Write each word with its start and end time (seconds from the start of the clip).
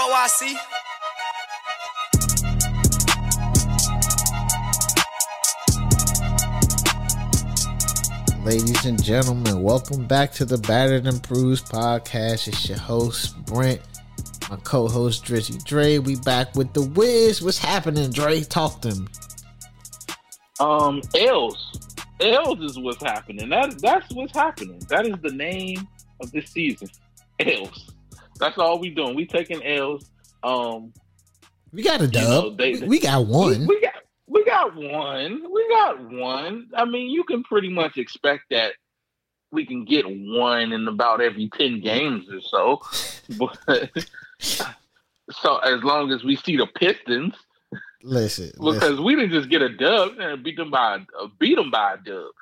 LYC. 0.00 0.56
Ladies 8.46 8.86
and 8.86 9.02
gentlemen, 9.02 9.62
welcome 9.62 10.06
back 10.06 10.32
to 10.32 10.46
the 10.46 10.56
Battered 10.66 11.06
and 11.06 11.20
Bruised 11.20 11.66
podcast. 11.66 12.48
It's 12.48 12.66
your 12.66 12.78
host, 12.78 13.36
Brent, 13.44 13.82
my 14.48 14.56
co 14.56 14.88
host, 14.88 15.22
Drizzy 15.26 15.62
Dre. 15.64 15.98
We 15.98 16.16
back 16.16 16.56
with 16.56 16.72
the 16.72 16.82
Wiz. 16.82 17.42
What's 17.42 17.58
happening, 17.58 18.10
Dre? 18.10 18.40
Talk 18.40 18.80
to 18.80 18.94
me. 18.94 19.06
Um, 20.60 21.02
L's. 21.14 21.92
L's 22.20 22.60
is 22.60 22.78
what's 22.78 23.02
happening. 23.02 23.50
That 23.50 23.78
that's 23.82 24.10
what's 24.14 24.34
happening. 24.34 24.78
That 24.88 25.04
is 25.04 25.16
the 25.22 25.32
name 25.32 25.86
of 26.22 26.32
this 26.32 26.50
season. 26.50 26.88
L's. 27.38 27.89
That's 28.40 28.58
all 28.58 28.78
we 28.80 28.90
doing. 28.90 29.14
We 29.14 29.26
taking 29.26 29.62
L's. 29.64 30.10
Um, 30.42 30.92
We 31.72 31.82
got 31.82 32.00
a 32.00 32.08
dub. 32.08 32.22
know, 32.44 32.50
they- 32.50 32.72
we, 32.80 32.88
we 32.88 33.00
got 33.00 33.26
one. 33.26 33.60
We, 33.60 33.76
we 33.76 33.80
got 33.82 33.94
we 34.26 34.44
got 34.44 34.74
one. 34.76 35.52
We 35.52 35.68
got 35.68 36.10
one. 36.10 36.68
I 36.74 36.84
mean, 36.84 37.10
you 37.10 37.24
can 37.24 37.42
pretty 37.44 37.68
much 37.68 37.96
expect 37.98 38.44
that 38.50 38.72
we 39.52 39.66
can 39.66 39.84
get 39.84 40.04
one 40.08 40.72
in 40.72 40.86
about 40.88 41.20
every 41.20 41.48
ten 41.56 41.80
games 41.80 42.26
or 42.30 42.40
so. 42.40 42.80
But 43.38 43.58
so 45.30 45.58
as 45.58 45.82
long 45.84 46.10
as 46.12 46.24
we 46.24 46.36
see 46.36 46.56
the 46.56 46.66
Pistons, 46.66 47.34
listen, 48.02 48.50
listen. 48.58 48.80
because 48.80 49.00
we 49.00 49.14
didn't 49.14 49.30
just 49.32 49.48
get 49.48 49.62
a 49.62 49.68
dub 49.68 50.18
and 50.18 50.42
beat 50.42 50.56
them 50.56 50.70
by 50.70 51.04
beat 51.38 51.56
them 51.56 51.70
by 51.70 51.94
a 51.94 51.96
dub, 51.98 52.32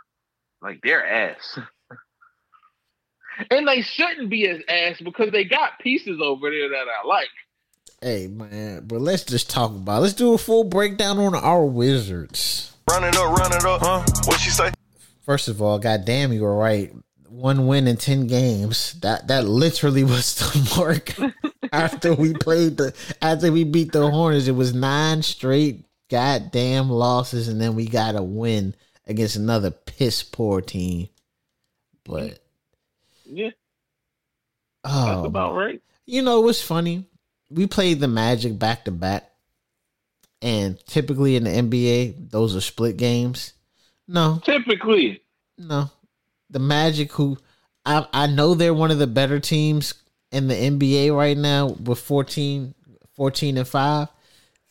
like 0.62 0.80
their 0.82 1.06
ass. 1.06 1.58
And 3.50 3.66
they 3.66 3.82
shouldn't 3.82 4.30
be 4.30 4.48
as 4.48 4.60
ass 4.68 5.00
because 5.02 5.30
they 5.32 5.44
got 5.44 5.78
pieces 5.80 6.20
over 6.22 6.50
there 6.50 6.68
that 6.68 6.86
I 6.88 7.06
like. 7.06 7.28
Hey, 8.00 8.28
man, 8.28 8.84
but 8.86 9.00
let's 9.00 9.24
just 9.24 9.50
talk 9.50 9.70
about 9.70 9.98
it. 9.98 10.02
Let's 10.02 10.14
do 10.14 10.32
a 10.32 10.38
full 10.38 10.64
breakdown 10.64 11.18
on 11.18 11.34
our 11.34 11.64
Wizards. 11.64 12.76
Run 12.88 13.04
it 13.04 13.16
up, 13.16 13.36
run 13.36 13.52
it 13.52 13.64
up, 13.64 13.80
huh? 13.80 14.04
What 14.24 14.40
she 14.40 14.50
say? 14.50 14.70
First 15.22 15.48
of 15.48 15.60
all, 15.60 15.78
goddamn, 15.78 16.32
you 16.32 16.42
were 16.42 16.56
right. 16.56 16.92
One 17.28 17.66
win 17.66 17.86
in 17.86 17.96
ten 17.96 18.26
games. 18.26 18.94
That 19.00 19.28
that 19.28 19.44
literally 19.44 20.04
was 20.04 20.34
the 20.36 20.74
mark. 20.76 21.14
after 21.72 22.14
we 22.14 22.34
played 22.34 22.76
the 22.76 22.94
after 23.20 23.52
we 23.52 23.64
beat 23.64 23.92
the 23.92 24.10
Hornets, 24.10 24.48
it 24.48 24.52
was 24.52 24.74
nine 24.74 25.22
straight 25.22 25.84
goddamn 26.08 26.88
losses, 26.88 27.48
and 27.48 27.60
then 27.60 27.74
we 27.74 27.86
got 27.86 28.16
a 28.16 28.22
win 28.22 28.74
against 29.06 29.36
another 29.36 29.70
piss 29.70 30.22
poor 30.22 30.60
team. 30.60 31.08
But 32.04 32.38
Yeah, 33.28 33.50
oh, 34.84 35.04
that's 35.06 35.18
um, 35.18 35.24
about 35.26 35.54
right. 35.54 35.80
you 36.06 36.22
know 36.22 36.40
what's 36.40 36.62
funny? 36.62 37.04
We 37.50 37.66
played 37.66 38.00
the 38.00 38.08
Magic 38.08 38.58
back 38.58 38.84
to 38.84 38.90
back, 38.90 39.30
and 40.42 40.78
typically 40.86 41.36
in 41.36 41.44
the 41.44 41.50
NBA, 41.50 42.30
those 42.30 42.56
are 42.56 42.60
split 42.60 42.96
games. 42.96 43.52
No, 44.06 44.40
Typically, 44.42 45.22
No, 45.58 45.90
the 46.48 46.58
Magic, 46.58 47.12
who 47.12 47.36
I 47.84 48.06
I 48.12 48.26
know 48.26 48.54
they're 48.54 48.74
one 48.74 48.90
of 48.90 48.98
the 48.98 49.06
better 49.06 49.38
teams 49.40 49.94
in 50.32 50.48
the 50.48 50.54
NBA 50.54 51.14
right 51.14 51.36
now 51.36 51.68
with 51.68 51.98
14, 51.98 52.74
14 53.14 53.58
and 53.58 53.68
five. 53.68 54.08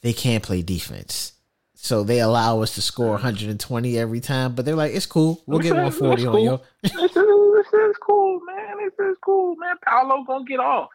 They 0.01 0.13
can't 0.13 0.43
play 0.43 0.61
defense, 0.61 1.33
so 1.79 2.03
they 2.03 2.19
allow 2.19 2.61
us 2.61 2.73
to 2.75 2.81
score 2.81 3.11
one 3.11 3.21
hundred 3.21 3.49
and 3.49 3.59
twenty 3.59 3.97
every 3.99 4.19
time. 4.19 4.55
But 4.55 4.65
they're 4.65 4.75
like, 4.75 4.93
it's 4.93 5.05
cool. 5.05 5.43
We'll 5.45 5.59
get 5.59 5.75
one 5.75 5.91
forty 5.91 6.25
on 6.25 6.39
you. 6.41 6.59
this 6.81 6.93
is 6.93 7.13
this 7.13 7.73
is 7.73 7.95
cool, 8.01 8.39
man. 8.45 8.77
This 8.83 9.07
is 9.07 9.17
cool, 9.23 9.55
man. 9.57 9.75
Paolo 9.85 10.23
gonna 10.25 10.43
get 10.45 10.59
off. 10.59 10.89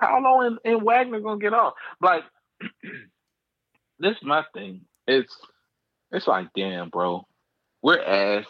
Paolo 0.00 0.42
and, 0.42 0.58
and 0.64 0.82
Wagner 0.82 1.20
gonna 1.20 1.40
get 1.40 1.52
off. 1.52 1.74
Like 2.00 2.22
this 3.98 4.16
is 4.16 4.22
my 4.22 4.44
thing. 4.54 4.82
It's 5.08 5.36
it's 6.12 6.28
like, 6.28 6.46
damn, 6.54 6.90
bro, 6.90 7.26
we're 7.82 8.00
ass, 8.00 8.46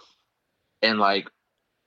and 0.83 0.99
like, 0.99 1.27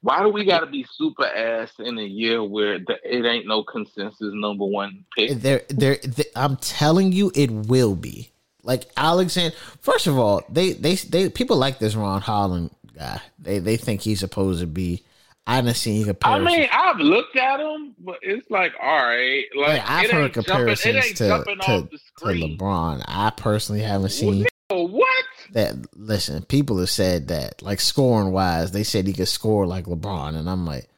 why 0.01 0.23
do 0.23 0.29
we 0.29 0.43
got 0.43 0.61
to 0.61 0.65
be 0.65 0.87
super 0.91 1.25
ass 1.25 1.71
in 1.77 1.99
a 1.99 2.03
year 2.03 2.43
where 2.43 2.79
the, 2.79 2.97
it 3.03 3.25
ain't 3.25 3.45
no 3.45 3.63
consensus 3.63 4.33
number 4.33 4.65
one 4.65 5.05
pick? 5.15 5.39
They're, 5.39 5.61
they're, 5.69 5.99
I'm 6.35 6.57
telling 6.57 7.11
you, 7.11 7.31
it 7.35 7.51
will 7.51 7.95
be. 7.95 8.31
Like 8.67 8.85
Alexander. 8.97 9.55
First 9.81 10.05
of 10.07 10.19
all, 10.19 10.43
they 10.49 10.73
they 10.73 10.95
they 10.95 11.29
people 11.29 11.55
like 11.57 11.79
this 11.79 11.95
Ron 11.95 12.21
Holland 12.21 12.69
guy. 12.95 13.19
They 13.39 13.59
they 13.59 13.77
think 13.77 14.01
he's 14.01 14.19
supposed 14.19 14.59
to 14.59 14.67
be. 14.67 15.03
I 15.49 15.61
didn't 15.61 15.77
see 15.77 16.01
I 16.01 16.07
comparison. 16.07 16.43
mean, 16.45 16.67
I've 16.73 16.99
looked 16.99 17.37
at 17.37 17.61
him, 17.61 17.95
but 17.99 18.17
it's 18.21 18.51
like, 18.51 18.73
all 18.83 18.97
right, 18.97 19.45
like 19.55 19.67
Like, 19.79 19.89
I've 19.89 20.11
heard 20.11 20.33
jumping, 20.33 20.43
comparisons 20.43 20.95
ain't 21.05 21.15
to 21.17 21.43
to, 21.45 21.89
to. 21.89 22.25
LeBron. 22.25 23.01
I 23.07 23.29
personally 23.29 23.81
haven't 23.81 24.09
seen 24.09 24.45
Well, 24.69 24.89
what? 24.89 25.25
that. 25.53 25.75
Listen, 25.95 26.43
people 26.43 26.77
have 26.79 26.89
said 26.89 27.29
that, 27.29 27.61
like 27.61 27.79
scoring 27.79 28.33
wise, 28.33 28.73
they 28.73 28.83
said 28.83 29.07
he 29.07 29.13
could 29.13 29.29
score 29.29 29.65
like 29.65 29.85
LeBron, 29.85 30.35
and 30.35 30.49
I'm 30.49 30.65
like, 30.65 30.89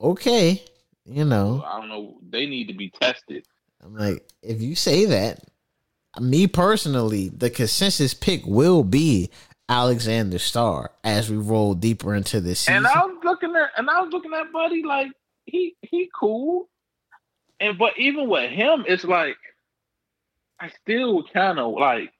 okay, 0.00 0.64
you 1.04 1.26
know, 1.26 1.62
I 1.66 1.78
don't 1.78 1.90
know. 1.90 2.16
They 2.30 2.46
need 2.46 2.68
to 2.68 2.74
be 2.74 2.88
tested. 2.88 3.44
I'm 3.84 3.94
like, 3.94 4.26
if 4.42 4.62
you 4.62 4.74
say 4.74 5.04
that, 5.04 5.44
me 6.20 6.46
personally, 6.46 7.28
the 7.28 7.50
consensus 7.50 8.14
pick 8.14 8.44
will 8.46 8.82
be 8.82 9.30
Alexandre 9.68 10.38
Sarr 10.38 10.88
as 11.04 11.30
we 11.30 11.36
roll 11.36 11.74
deeper 11.74 12.14
into 12.14 12.40
this 12.40 12.60
season. 12.60 12.76
And 12.76 12.86
I 12.86 13.04
was 13.04 13.16
looking 13.24 13.54
at, 13.54 13.70
and 13.76 13.88
I 13.90 14.00
was 14.00 14.10
looking 14.12 14.32
at 14.32 14.52
Buddy 14.52 14.82
like 14.82 15.12
he 15.44 15.76
he 15.82 16.10
cool, 16.18 16.68
and 17.60 17.78
but 17.78 17.98
even 17.98 18.28
with 18.28 18.50
him, 18.50 18.84
it's 18.88 19.04
like 19.04 19.36
I 20.60 20.70
still 20.82 21.24
kind 21.32 21.58
of 21.58 21.72
like 21.72 22.12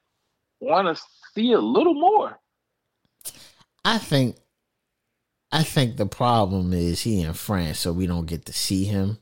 want 0.59 0.95
to 0.95 1.03
see 1.33 1.53
a 1.53 1.59
little 1.59 1.93
more. 1.93 2.39
I 3.83 3.97
think 3.97 4.35
I 5.51 5.63
think 5.63 5.97
the 5.97 6.05
problem 6.05 6.73
is 6.73 7.01
he 7.01 7.21
in 7.21 7.33
France, 7.33 7.79
so 7.79 7.93
we 7.93 8.05
don't 8.05 8.27
get 8.27 8.45
to 8.45 8.53
see 8.53 8.85
him 8.85 9.17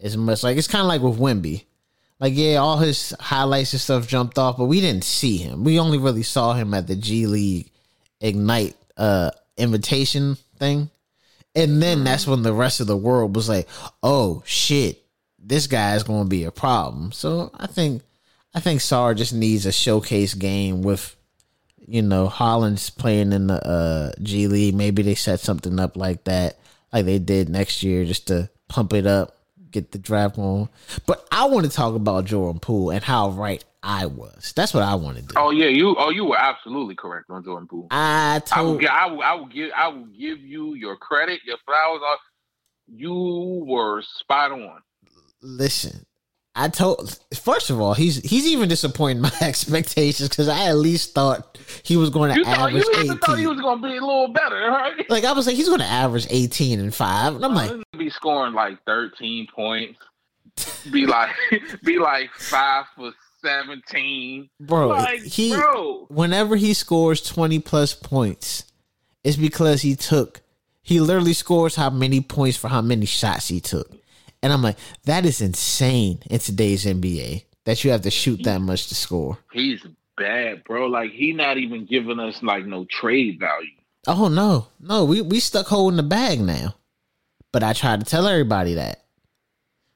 as 0.00 0.16
much. 0.16 0.42
Like 0.42 0.58
it's 0.58 0.68
kind 0.68 0.82
of 0.82 0.88
like 0.88 1.00
with 1.00 1.18
Wemby. 1.18 1.64
Like 2.20 2.34
yeah, 2.36 2.56
all 2.56 2.78
his 2.78 3.14
highlights 3.20 3.72
and 3.72 3.80
stuff 3.80 4.06
jumped 4.06 4.38
off, 4.38 4.56
but 4.56 4.66
we 4.66 4.80
didn't 4.80 5.04
see 5.04 5.36
him. 5.36 5.64
We 5.64 5.78
only 5.78 5.98
really 5.98 6.22
saw 6.22 6.54
him 6.54 6.72
at 6.74 6.86
the 6.86 6.96
G 6.96 7.26
League 7.26 7.70
Ignite 8.20 8.76
uh 8.96 9.30
invitation 9.56 10.36
thing. 10.58 10.90
And 11.56 11.80
then 11.80 12.02
that's 12.02 12.26
when 12.26 12.42
the 12.42 12.52
rest 12.52 12.80
of 12.80 12.86
the 12.86 12.96
world 12.96 13.36
was 13.36 13.48
like, 13.48 13.68
"Oh 14.02 14.42
shit, 14.46 15.04
this 15.38 15.66
guy 15.66 15.94
is 15.94 16.02
going 16.02 16.24
to 16.24 16.28
be 16.28 16.44
a 16.44 16.50
problem." 16.50 17.12
So 17.12 17.50
I 17.54 17.66
think 17.66 18.02
I 18.54 18.60
think 18.60 18.80
Sarr 18.80 19.16
just 19.16 19.32
needs 19.32 19.66
a 19.66 19.72
showcase 19.72 20.34
game 20.34 20.82
with 20.82 21.14
you 21.86 22.02
know, 22.02 22.28
Holland's 22.28 22.90
playing 22.90 23.32
in 23.32 23.46
the 23.46 23.66
uh, 23.66 24.12
G 24.22 24.46
League. 24.48 24.74
Maybe 24.74 25.02
they 25.02 25.14
set 25.14 25.40
something 25.40 25.78
up 25.78 25.96
like 25.96 26.24
that, 26.24 26.58
like 26.92 27.04
they 27.04 27.18
did 27.18 27.48
next 27.48 27.82
year, 27.82 28.04
just 28.04 28.28
to 28.28 28.50
pump 28.68 28.92
it 28.92 29.06
up, 29.06 29.33
get 29.74 29.90
the 29.90 29.98
draft 29.98 30.36
going. 30.36 30.68
But 31.06 31.26
I 31.30 31.46
want 31.46 31.66
to 31.66 31.72
talk 31.72 31.94
about 31.94 32.24
Jordan 32.24 32.60
Poole 32.60 32.90
and 32.90 33.02
how 33.02 33.30
right 33.30 33.62
I 33.82 34.06
was. 34.06 34.52
That's 34.56 34.72
what 34.72 34.84
I 34.84 34.94
want 34.94 35.16
to 35.16 35.22
do. 35.22 35.34
Oh 35.36 35.50
yeah, 35.50 35.66
you 35.66 35.94
oh 35.98 36.10
you 36.10 36.24
were 36.24 36.38
absolutely 36.38 36.94
correct 36.94 37.26
on 37.28 37.44
Jordan 37.44 37.68
Poole. 37.68 37.88
I 37.90 38.40
I 38.52 38.62
will, 38.62 38.78
told 38.78 38.86
I 38.86 39.06
will, 39.06 39.22
I 39.22 39.34
will 39.34 39.46
give, 39.46 39.70
I 39.76 39.88
will 39.88 40.06
give 40.06 40.38
you 40.38 40.74
your 40.74 40.96
credit, 40.96 41.40
your 41.44 41.58
flowers. 41.66 42.00
You 42.86 43.64
were 43.66 44.02
spot 44.20 44.52
on. 44.52 44.80
listen. 45.42 46.06
I 46.56 46.68
told 46.68 47.18
first 47.34 47.70
of 47.70 47.80
all, 47.80 47.94
he's 47.94 48.16
he's 48.18 48.46
even 48.46 48.68
disappointing 48.68 49.20
my 49.22 49.32
expectations 49.40 50.28
because 50.28 50.48
I 50.48 50.66
at 50.66 50.76
least 50.76 51.14
thought 51.14 51.58
he 51.82 51.96
was 51.96 52.10
going 52.10 52.34
You 52.34 52.44
to 52.44 52.50
thought, 52.50 52.70
average 52.70 52.84
you 52.84 53.04
even 53.04 53.18
thought 53.18 53.38
he 53.38 53.46
was 53.46 53.60
going 53.60 53.82
to 53.82 53.88
be 53.88 53.96
a 53.96 54.00
little 54.00 54.28
better, 54.28 54.68
right? 54.68 55.04
Like 55.10 55.24
I 55.24 55.32
was 55.32 55.46
like, 55.46 55.56
he's 55.56 55.68
going 55.68 55.80
to 55.80 55.86
average 55.86 56.26
eighteen 56.30 56.78
and 56.80 56.94
five, 56.94 57.34
and 57.34 57.44
I'm 57.44 57.54
like, 57.54 57.72
be 57.98 58.10
scoring 58.10 58.54
like 58.54 58.78
13 58.86 59.48
points. 59.54 59.98
Be 60.90 61.06
like, 61.06 61.30
be 61.84 61.98
like 61.98 62.30
five 62.32 62.84
for 62.94 63.12
17. 63.42 64.48
bro, 64.60 64.88
like, 64.88 65.20
he 65.22 65.54
bro. 65.54 66.06
whenever 66.08 66.56
he 66.56 66.72
scores 66.72 67.20
20 67.20 67.58
plus 67.58 67.94
points, 67.94 68.64
it's 69.24 69.36
because 69.36 69.82
he 69.82 69.96
took 69.96 70.40
he 70.84 71.00
literally 71.00 71.32
scores 71.32 71.76
how 71.76 71.88
many 71.88 72.20
points 72.20 72.58
for 72.58 72.68
how 72.68 72.82
many 72.82 73.06
shots 73.06 73.48
he 73.48 73.58
took. 73.58 73.90
And 74.44 74.52
I'm 74.52 74.60
like, 74.60 74.76
that 75.04 75.24
is 75.24 75.40
insane 75.40 76.18
in 76.28 76.38
today's 76.38 76.84
NBA 76.84 77.44
that 77.64 77.82
you 77.82 77.90
have 77.92 78.02
to 78.02 78.10
shoot 78.10 78.42
that 78.44 78.60
much 78.60 78.88
to 78.88 78.94
score. 78.94 79.38
He's 79.54 79.80
bad, 80.18 80.64
bro. 80.64 80.86
Like 80.86 81.12
he 81.12 81.32
not 81.32 81.56
even 81.56 81.86
giving 81.86 82.20
us 82.20 82.42
like 82.42 82.66
no 82.66 82.84
trade 82.84 83.40
value. 83.40 83.70
Oh 84.06 84.28
no, 84.28 84.66
no, 84.78 85.06
we 85.06 85.22
we 85.22 85.40
stuck 85.40 85.66
holding 85.68 85.96
the 85.96 86.02
bag 86.02 86.40
now. 86.42 86.74
But 87.52 87.62
I 87.62 87.72
tried 87.72 88.00
to 88.00 88.06
tell 88.06 88.26
everybody 88.26 88.74
that. 88.74 89.02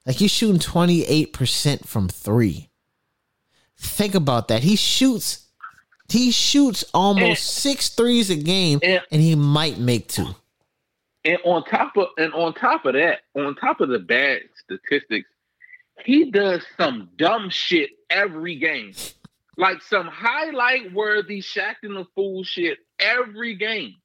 Like 0.06 0.16
he's 0.16 0.30
shooting 0.30 0.58
28% 0.60 1.84
from 1.86 2.08
three. 2.08 2.70
Think 3.76 4.14
about 4.14 4.48
that. 4.48 4.62
He 4.62 4.76
shoots 4.76 5.44
he 6.08 6.30
shoots 6.30 6.86
almost 6.94 7.28
And- 7.28 7.36
six 7.38 7.90
threes 7.90 8.30
a 8.30 8.36
game 8.36 8.80
and- 8.82 9.02
and 9.12 9.20
he 9.20 9.34
might 9.34 9.76
make 9.78 10.08
two. 10.08 10.34
And 11.28 11.38
on 11.44 11.62
top 11.64 11.94
of 11.98 12.08
and 12.16 12.32
on 12.32 12.54
top 12.54 12.86
of 12.86 12.94
that, 12.94 13.20
on 13.36 13.54
top 13.56 13.80
of 13.82 13.90
the 13.90 13.98
bad 13.98 14.40
statistics, 14.64 15.28
he 16.04 16.30
does 16.30 16.62
some 16.78 17.10
dumb 17.16 17.50
shit 17.50 17.90
every 18.08 18.56
game. 18.56 18.92
Like 19.58 19.82
some 19.82 20.06
highlight 20.06 20.92
worthy 20.94 21.42
Shaqtin' 21.42 22.00
a 22.00 22.06
Fool 22.14 22.44
shit 22.44 22.78
every 22.98 23.56
game. 23.56 23.96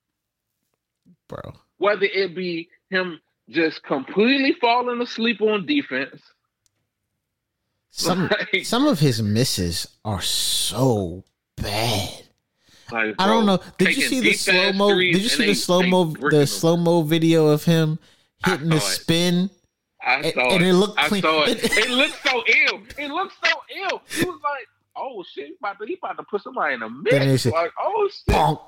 bro. 1.30 1.54
Whether 1.78 2.06
it 2.08 2.36
be 2.36 2.68
him 2.90 3.22
just 3.50 3.84
completely 3.84 4.54
falling 4.60 5.02
asleep 5.02 5.40
on 5.42 5.66
defense. 5.66 6.22
Some 7.92 8.28
Like- 8.52 8.66
some 8.66 8.86
of 8.88 9.00
his 9.00 9.22
misses 9.22 9.88
are 10.04 10.22
so 10.22 11.24
bad. 11.56 12.23
Like, 12.94 13.16
I 13.20 13.28
don't 13.28 13.46
know. 13.46 13.60
Did 13.78 13.96
you 13.98 14.04
see 14.04 14.20
the 14.22 14.34
slow 14.34 14.72
mo? 14.74 14.90
Did 14.96 15.22
you 15.22 15.30
see 15.30 15.46
the 15.48 15.54
slow 15.56 15.82
mo? 15.84 16.06
The 16.06 16.46
slow 16.48 16.78
mo 16.78 17.02
video 17.02 17.48
of 17.48 17.64
him 17.66 17.98
hitting 18.46 18.70
the 18.70 18.76
it. 18.78 18.82
spin. 18.82 19.50
I 20.06 20.16
and- 20.16 20.34
saw 20.34 20.50
and 20.54 20.64
it. 20.64 20.68
it 20.68 20.74
looked 20.74 21.00
I 21.00 21.08
clean. 21.08 21.22
saw 21.22 21.44
it. 21.48 21.64
It- 21.64 21.90
looked 21.90 22.22
so 22.28 22.44
ill. 22.46 22.82
It 22.98 23.10
looked 23.10 23.34
so 23.44 23.52
ill. 23.90 24.02
He 24.10 24.26
was 24.26 24.40
like, 24.44 24.68
"Oh 24.96 25.24
shit, 25.34 25.48
he 25.48 25.56
about 25.60 25.80
to, 25.80 25.86
he 25.86 25.96
about 26.02 26.18
to 26.18 26.24
put 26.24 26.44
somebody 26.44 26.74
in 26.76 26.80
they 26.82 26.88
mix." 27.28 27.46
Like, 27.46 27.72
"Oh 27.80 28.10
shit, 28.12 28.36
Bonk. 28.36 28.60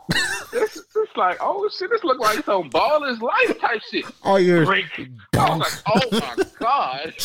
this, 0.52 0.74
this 0.94 1.10
like, 1.16 1.38
oh 1.42 1.70
shit, 1.78 1.90
this 1.90 2.04
look 2.04 2.20
like 2.20 2.44
some 2.46 2.70
ball 2.70 3.04
is 3.04 3.22
life 3.22 3.60
type 3.60 3.82
shit." 3.92 4.06
All 4.24 4.40
your 4.40 4.66
Break. 4.66 4.86
I 5.38 5.56
was 5.58 5.84
like, 5.86 6.14
"Oh 6.14 6.20
my 6.38 6.44
god." 6.60 7.14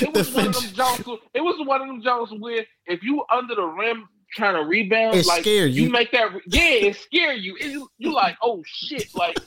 It 0.00 0.12
was 0.12 0.32
one 0.34 0.48
of 0.48 0.54
them 0.54 0.72
jumps. 0.74 1.08
It 1.34 1.40
was 1.40 1.64
one 1.68 1.80
of 1.80 1.86
them 1.86 2.02
jumps 2.02 2.32
where 2.40 2.66
if 2.86 3.04
you 3.04 3.24
under 3.30 3.54
the 3.54 3.62
rim 3.62 4.08
trying 4.34 4.54
to 4.54 4.62
rebound, 4.68 5.16
It 5.16 5.26
like 5.26 5.42
scare 5.42 5.66
you. 5.66 5.90
make 5.90 6.10
that. 6.12 6.30
Yeah, 6.46 6.62
it 6.88 6.96
scare 6.96 7.32
you. 7.34 7.56
It, 7.60 7.66
you. 7.72 7.88
You 7.98 8.12
like, 8.12 8.36
oh 8.42 8.62
shit, 8.66 9.14
like. 9.14 9.38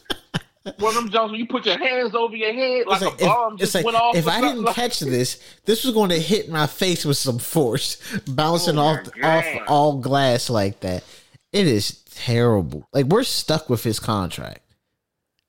One 0.79 0.97
of 0.97 1.03
them 1.03 1.09
jumps 1.09 1.31
where 1.31 1.39
you 1.39 1.47
put 1.47 1.65
your 1.65 1.77
hands 1.77 2.13
over 2.13 2.35
your 2.35 2.51
head 2.51 2.87
like, 2.87 2.99
like, 2.99 3.21
a 3.21 3.25
bomb 3.25 3.53
if, 3.53 3.59
just 3.61 3.73
like, 3.73 3.85
went 3.85 3.95
off. 3.95 4.17
if 4.17 4.27
I 4.27 4.41
didn't 4.41 4.63
like- 4.63 4.75
catch 4.75 4.99
this, 4.99 5.41
this 5.63 5.85
was 5.85 5.93
going 5.93 6.09
to 6.09 6.19
hit 6.19 6.49
my 6.49 6.67
face 6.67 7.05
with 7.05 7.15
some 7.15 7.39
force, 7.39 7.95
bouncing 8.27 8.77
Oh 8.77 8.83
my 8.83 8.99
off 8.99 9.07
off 9.23 9.45
all 9.69 9.97
glass 10.01 10.49
like 10.49 10.81
that. 10.81 11.05
It 11.53 11.67
is 11.67 12.01
terrible. 12.13 12.85
Like 12.91 13.05
we're 13.05 13.23
stuck 13.23 13.69
with 13.69 13.81
his 13.85 14.01
contract. 14.01 14.59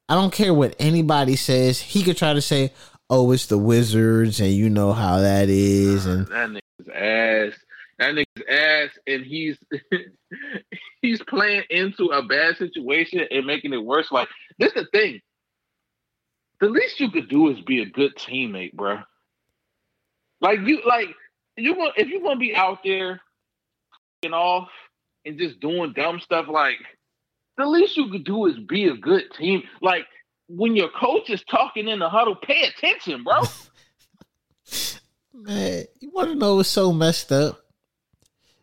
I 0.09 0.15
don't 0.15 0.33
care 0.33 0.55
what 0.55 0.77
anybody 0.79 1.35
says. 1.35 1.81
He 1.81 2.05
could 2.05 2.17
try 2.17 2.33
to 2.33 2.41
say, 2.41 2.73
"Oh, 3.11 3.33
it's 3.33 3.47
the 3.47 3.59
Wizards," 3.59 4.39
and 4.39 4.53
you 4.53 4.71
know 4.71 4.93
how 4.93 5.19
that 5.19 5.49
is, 5.49 6.07
and 6.07 6.29
that 6.29 6.51
nigga's 6.51 7.55
ass. 7.55 7.61
That 7.99 8.15
nigga's 8.15 8.45
ass, 8.49 8.91
and 9.07 9.25
he's 9.25 9.59
he's 11.03 11.23
playing 11.25 11.65
into 11.71 12.07
a 12.07 12.23
bad 12.23 12.57
situation 12.57 13.27
and 13.31 13.47
making 13.47 13.73
it 13.73 13.85
worse. 13.85 14.13
Like 14.13 14.29
this, 14.59 14.73
is 14.73 14.87
the 14.93 14.99
thing. 14.99 15.21
The 16.61 16.69
least 16.69 17.01
you 17.01 17.11
could 17.11 17.29
do 17.29 17.49
is 17.49 17.61
be 17.61 17.83
a 17.83 17.87
good 17.87 18.15
teammate, 18.17 18.75
bro. 18.75 19.01
Like 20.41 20.61
you, 20.65 20.81
like 20.87 21.09
you 21.57 21.75
want 21.75 21.95
if 21.97 22.09
you 22.09 22.23
want 22.23 22.37
to 22.37 22.41
be 22.41 22.55
out 22.55 22.79
there, 22.85 23.13
f***ing 23.13 24.33
off 24.33 24.69
and 25.25 25.39
just 25.39 25.59
doing 25.59 25.93
dumb 25.93 26.21
stuff. 26.21 26.47
Like 26.49 26.79
the 27.57 27.67
least 27.67 27.97
you 27.97 28.11
could 28.11 28.25
do 28.25 28.47
is 28.47 28.57
be 28.59 28.87
a 28.87 28.97
good 28.97 29.25
team. 29.37 29.65
Like 29.83 30.05
when 30.49 30.77
your 30.77 30.91
coach 30.91 31.31
is 31.31 31.43
talking 31.51 31.89
in 31.89 31.99
the 31.99 32.09
huddle, 32.09 32.37
pay 32.37 32.63
attention, 32.63 33.25
bro. 33.25 33.43
Man, 35.35 35.85
you 36.01 36.11
want 36.11 36.31
to 36.31 36.35
know 36.37 36.57
what's 36.57 36.69
so 36.69 36.93
messed 36.93 37.33
up? 37.33 37.68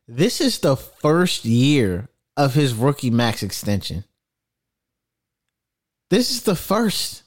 This 0.08 0.40
is 0.40 0.60
the 0.60 0.76
first 0.76 1.46
year 1.46 2.10
of 2.38 2.54
his 2.54 2.74
rookie 2.74 3.10
max 3.10 3.42
extension. 3.42 4.04
This 6.10 6.30
is 6.30 6.44
the 6.44 6.56
first. 6.56 7.24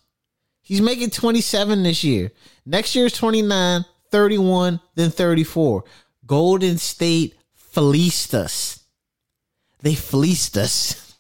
He's 0.60 0.80
making 0.80 1.10
27 1.10 1.82
this 1.82 2.04
year. 2.04 2.30
Next 2.64 2.94
year 2.94 3.06
is 3.06 3.14
29, 3.14 3.84
31, 4.10 4.80
then 4.94 5.10
34. 5.10 5.84
Golden 6.26 6.78
State 6.78 7.34
fleeced 7.54 8.34
us. 8.34 8.84
They 9.80 9.94
fleeced 9.94 10.56
us. 10.56 11.16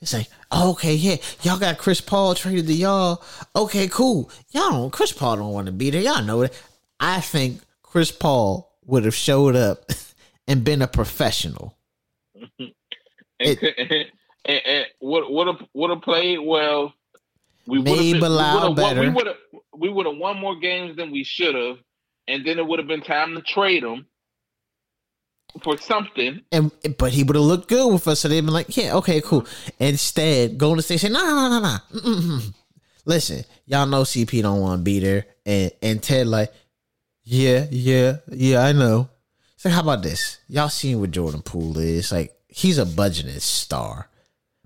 It's 0.00 0.12
like, 0.12 0.28
oh, 0.50 0.72
okay, 0.72 0.94
yeah, 0.94 1.16
y'all 1.42 1.58
got 1.58 1.78
Chris 1.78 2.00
Paul 2.00 2.34
traded 2.34 2.66
to 2.66 2.72
y'all. 2.72 3.22
Okay, 3.54 3.88
cool. 3.88 4.30
Y'all 4.50 4.70
don't, 4.70 4.92
Chris 4.92 5.12
Paul 5.12 5.36
don't 5.36 5.52
want 5.52 5.66
to 5.66 5.72
be 5.72 5.90
there. 5.90 6.02
Y'all 6.02 6.22
know 6.22 6.42
it. 6.42 6.62
I 7.00 7.20
think 7.20 7.60
Chris 7.82 8.12
Paul 8.12 8.72
would 8.84 9.04
have 9.04 9.14
showed 9.14 9.56
up 9.56 9.90
and 10.48 10.64
been 10.64 10.82
a 10.82 10.86
professional. 10.88 11.76
and, 12.58 12.72
It- 13.38 13.74
and, 13.78 13.90
and, 14.44 14.60
and 14.66 14.86
would 15.00 15.24
would 15.28 15.46
have 15.48 15.66
would 15.74 15.90
have 15.90 16.02
played 16.02 16.38
well. 16.38 16.92
We 17.66 17.78
would 17.78 17.84
Maybe 17.84 18.12
have 18.12 18.22
allow 18.22 18.72
better. 18.74 19.00
We 19.00 19.08
would 19.08 19.26
have 19.26 19.36
we 19.76 19.88
would 19.88 20.06
have 20.06 20.16
won 20.16 20.38
more 20.38 20.56
games 20.58 20.96
than 20.96 21.10
we 21.10 21.24
should 21.24 21.54
have, 21.54 21.78
and 22.28 22.46
then 22.46 22.58
it 22.58 22.66
would 22.66 22.78
have 22.78 22.86
been 22.88 23.02
time 23.02 23.34
to 23.34 23.42
trade 23.42 23.82
him 23.82 24.06
for 25.64 25.76
something. 25.78 26.42
And 26.52 26.70
but 26.96 27.12
he 27.12 27.24
would 27.24 27.34
have 27.34 27.44
looked 27.44 27.68
good 27.68 27.92
with 27.92 28.06
us, 28.06 28.20
so 28.20 28.28
they'd 28.28 28.40
been 28.40 28.54
like, 28.54 28.76
"Yeah, 28.76 28.94
okay, 28.96 29.20
cool." 29.20 29.44
Instead, 29.80 30.58
Golden 30.58 30.82
State 30.82 31.00
said, 31.00 31.12
"No, 31.12 31.24
no, 31.24 31.48
no, 31.48 31.58
no, 31.60 31.80
no. 32.36 32.38
Listen, 33.04 33.44
y'all 33.66 33.86
know 33.86 34.02
CP 34.02 34.42
don't 34.42 34.60
want 34.60 34.78
to 34.80 34.84
be 34.84 35.00
there," 35.00 35.26
and 35.44 35.72
and 35.82 36.00
Ted 36.02 36.28
like, 36.28 36.52
"Yeah, 37.24 37.66
yeah, 37.70 38.18
yeah, 38.30 38.60
I 38.64 38.72
know." 38.72 39.08
How 39.70 39.80
about 39.80 40.02
this? 40.02 40.38
Y'all 40.48 40.68
seen 40.68 41.00
what 41.00 41.10
Jordan 41.10 41.42
Poole 41.42 41.78
is 41.78 42.12
like? 42.12 42.32
He's 42.48 42.78
a 42.78 42.84
budgeted 42.84 43.40
star, 43.40 44.08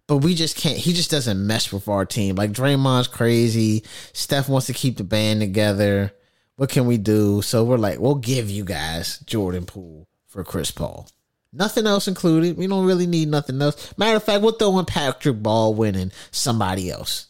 but 0.06 0.18
we 0.18 0.34
just 0.34 0.56
can't. 0.56 0.76
He 0.76 0.92
just 0.92 1.10
doesn't 1.10 1.46
mesh 1.46 1.72
with 1.72 1.88
our 1.88 2.04
team. 2.04 2.36
Like 2.36 2.52
Draymond's 2.52 3.08
crazy. 3.08 3.84
Steph 4.12 4.48
wants 4.48 4.66
to 4.66 4.72
keep 4.72 4.96
the 4.96 5.04
band 5.04 5.40
together. 5.40 6.12
What 6.56 6.68
can 6.70 6.86
we 6.86 6.98
do? 6.98 7.42
So 7.42 7.64
we're 7.64 7.78
like, 7.78 7.98
we'll 7.98 8.16
give 8.16 8.50
you 8.50 8.64
guys 8.64 9.18
Jordan 9.20 9.66
Poole 9.66 10.06
for 10.26 10.44
Chris 10.44 10.70
Paul. 10.70 11.08
Nothing 11.52 11.86
else 11.86 12.06
included. 12.06 12.56
We 12.56 12.66
don't 12.66 12.86
really 12.86 13.06
need 13.06 13.28
nothing 13.28 13.60
else. 13.60 13.92
Matter 13.96 14.16
of 14.16 14.24
fact, 14.24 14.42
we'll 14.42 14.52
throw 14.52 14.78
in 14.78 14.84
Patrick 14.84 15.42
Baldwin 15.42 15.96
and 15.96 16.12
somebody 16.30 16.90
else. 16.90 17.26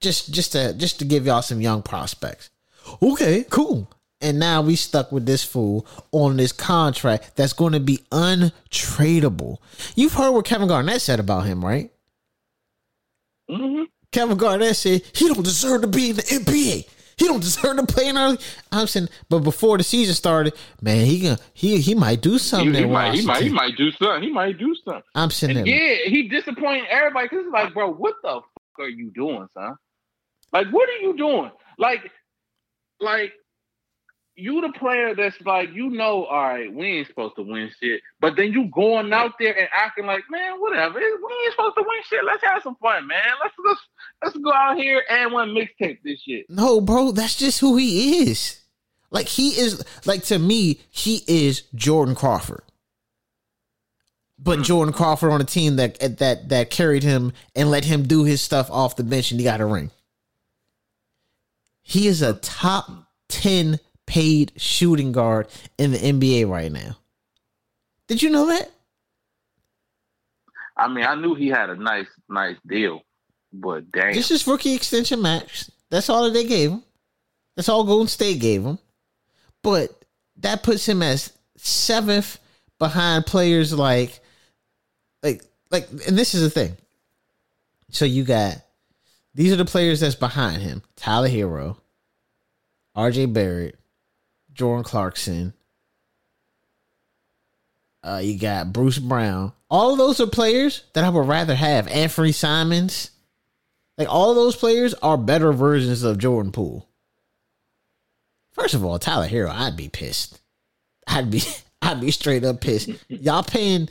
Just 0.00 0.32
just 0.32 0.52
to 0.52 0.74
just 0.74 1.00
to 1.00 1.04
give 1.04 1.26
y'all 1.26 1.42
some 1.42 1.60
young 1.60 1.82
prospects. 1.82 2.50
Okay, 3.02 3.44
cool. 3.50 3.90
And 4.20 4.38
now 4.40 4.62
we 4.62 4.74
stuck 4.74 5.12
with 5.12 5.26
this 5.26 5.44
fool 5.44 5.86
on 6.10 6.36
this 6.36 6.50
contract 6.52 7.36
that's 7.36 7.52
going 7.52 7.72
to 7.72 7.80
be 7.80 7.98
untradeable. 8.10 9.58
You've 9.94 10.14
heard 10.14 10.32
what 10.32 10.44
Kevin 10.44 10.66
Garnett 10.68 11.00
said 11.02 11.20
about 11.20 11.46
him, 11.46 11.64
right? 11.64 11.90
hmm 13.48 13.84
Kevin 14.10 14.38
Garnett 14.38 14.74
said 14.74 15.02
he 15.12 15.28
don't 15.28 15.42
deserve 15.44 15.82
to 15.82 15.86
be 15.86 16.10
in 16.10 16.16
the 16.16 16.22
NBA. 16.22 16.88
He 17.18 17.26
don't 17.26 17.40
deserve 17.40 17.76
to 17.76 17.86
play 17.86 18.08
in 18.08 18.16
early. 18.16 18.38
I'm 18.72 18.86
saying, 18.86 19.08
but 19.28 19.40
before 19.40 19.76
the 19.76 19.84
season 19.84 20.14
started, 20.14 20.54
man, 20.80 21.04
he 21.04 21.20
gonna 21.20 21.38
he 21.52 21.78
he 21.80 21.94
might 21.94 22.22
do 22.22 22.38
something. 22.38 22.72
he 22.72 22.82
in 22.84 22.92
might 22.92 23.14
he 23.14 23.26
might 23.26 23.42
he 23.42 23.48
might 23.50 23.76
do 23.76 23.90
something. 23.90 24.22
He 24.22 24.30
might 24.32 24.56
do 24.58 24.74
something. 24.84 25.02
I'm 25.14 25.30
saying, 25.30 25.66
yeah, 25.66 25.96
he 26.06 26.28
disappointing 26.28 26.86
everybody. 26.88 27.28
Cause 27.28 27.40
it's 27.42 27.52
like, 27.52 27.74
bro, 27.74 27.92
what 27.92 28.14
the 28.22 28.40
fuck 28.40 28.78
are 28.78 28.88
you 28.88 29.10
doing, 29.10 29.46
son? 29.52 29.74
Like, 30.52 30.68
what 30.70 30.88
are 30.88 31.02
you 31.02 31.16
doing? 31.16 31.50
Like, 31.76 32.10
like 33.00 33.32
you 34.38 34.60
the 34.60 34.72
player 34.78 35.14
that's 35.14 35.40
like, 35.42 35.72
you 35.74 35.90
know, 35.90 36.24
all 36.24 36.48
right, 36.48 36.72
we 36.72 36.98
ain't 36.98 37.08
supposed 37.08 37.34
to 37.36 37.42
win 37.42 37.70
shit, 37.80 38.00
but 38.20 38.36
then 38.36 38.52
you 38.52 38.70
going 38.72 39.12
out 39.12 39.32
there 39.40 39.58
and 39.58 39.68
acting 39.72 40.06
like, 40.06 40.22
man, 40.30 40.60
whatever, 40.60 40.94
we 40.98 41.02
ain't 41.02 41.52
supposed 41.52 41.76
to 41.76 41.82
win 41.82 41.98
shit. 42.08 42.24
Let's 42.24 42.44
have 42.44 42.62
some 42.62 42.76
fun, 42.76 43.06
man. 43.06 43.20
Let's 43.42 43.54
let's 43.66 43.80
let's 44.22 44.36
go 44.38 44.52
out 44.52 44.76
here 44.76 45.02
and 45.10 45.32
one 45.32 45.48
mixtape 45.50 45.98
this 46.04 46.20
shit. 46.22 46.48
No, 46.48 46.80
bro, 46.80 47.10
that's 47.10 47.36
just 47.36 47.58
who 47.60 47.76
he 47.76 48.22
is. 48.28 48.60
Like 49.10 49.26
he 49.26 49.50
is 49.50 49.84
like 50.04 50.22
to 50.24 50.38
me, 50.38 50.80
he 50.88 51.22
is 51.26 51.62
Jordan 51.74 52.14
Crawford. 52.14 52.62
But 54.38 54.58
hmm. 54.58 54.62
Jordan 54.62 54.94
Crawford 54.94 55.32
on 55.32 55.40
a 55.40 55.44
team 55.44 55.76
that 55.76 55.98
that 56.18 56.48
that 56.48 56.70
carried 56.70 57.02
him 57.02 57.32
and 57.56 57.70
let 57.70 57.84
him 57.84 58.04
do 58.04 58.24
his 58.24 58.40
stuff 58.40 58.70
off 58.70 58.96
the 58.96 59.04
bench 59.04 59.32
and 59.32 59.40
he 59.40 59.44
got 59.44 59.60
a 59.60 59.66
ring. 59.66 59.90
He 61.82 62.06
is 62.06 62.22
a 62.22 62.34
top 62.34 63.08
10 63.30 63.80
paid 64.08 64.52
shooting 64.56 65.12
guard 65.12 65.46
in 65.76 65.92
the 65.92 65.98
NBA 65.98 66.48
right 66.48 66.72
now. 66.72 66.96
Did 68.08 68.22
you 68.22 68.30
know 68.30 68.46
that? 68.46 68.70
I 70.76 70.88
mean, 70.88 71.04
I 71.04 71.14
knew 71.14 71.34
he 71.34 71.48
had 71.48 71.70
a 71.70 71.76
nice 71.76 72.06
nice 72.28 72.56
deal, 72.66 73.02
but 73.52 73.90
damn, 73.92 74.14
This 74.14 74.30
is 74.30 74.46
rookie 74.46 74.74
extension 74.74 75.20
max. 75.20 75.70
That's 75.90 76.08
all 76.08 76.24
that 76.24 76.32
they 76.32 76.44
gave 76.44 76.70
him. 76.70 76.82
That's 77.54 77.68
all 77.68 77.84
Golden 77.84 78.08
State 78.08 78.40
gave 78.40 78.64
him. 78.64 78.78
But 79.62 79.90
that 80.38 80.62
puts 80.62 80.88
him 80.88 81.02
as 81.02 81.32
seventh 81.56 82.38
behind 82.78 83.26
players 83.26 83.74
like 83.74 84.20
like 85.22 85.42
like 85.70 85.90
and 85.90 86.16
this 86.16 86.34
is 86.34 86.42
the 86.42 86.50
thing. 86.50 86.76
So 87.90 88.04
you 88.04 88.24
got 88.24 88.56
these 89.34 89.52
are 89.52 89.56
the 89.56 89.64
players 89.64 90.00
that's 90.00 90.14
behind 90.14 90.62
him. 90.62 90.82
Tyler 90.96 91.28
Herro, 91.28 91.76
RJ 92.96 93.32
Barrett, 93.32 93.78
Jordan 94.58 94.82
Clarkson. 94.82 95.54
Uh, 98.02 98.20
you 98.22 98.38
got 98.38 98.72
Bruce 98.72 98.98
Brown. 98.98 99.52
All 99.70 99.92
of 99.92 99.98
those 99.98 100.20
are 100.20 100.26
players 100.26 100.82
that 100.94 101.04
I 101.04 101.10
would 101.10 101.28
rather 101.28 101.54
have. 101.54 101.86
Anthony 101.88 102.32
Simons. 102.32 103.12
Like 103.96 104.08
all 104.08 104.30
of 104.30 104.36
those 104.36 104.56
players 104.56 104.94
are 104.94 105.16
better 105.16 105.52
versions 105.52 106.02
of 106.02 106.18
Jordan 106.18 106.50
Poole. 106.50 106.88
First 108.52 108.74
of 108.74 108.84
all, 108.84 108.98
Tyler 108.98 109.28
Herro, 109.28 109.50
I'd 109.50 109.76
be 109.76 109.88
pissed. 109.88 110.40
I'd 111.06 111.30
be 111.30 111.42
I'd 111.82 112.00
be 112.00 112.10
straight 112.10 112.44
up 112.44 112.60
pissed. 112.60 112.90
Y'all 113.08 113.44
paying 113.44 113.88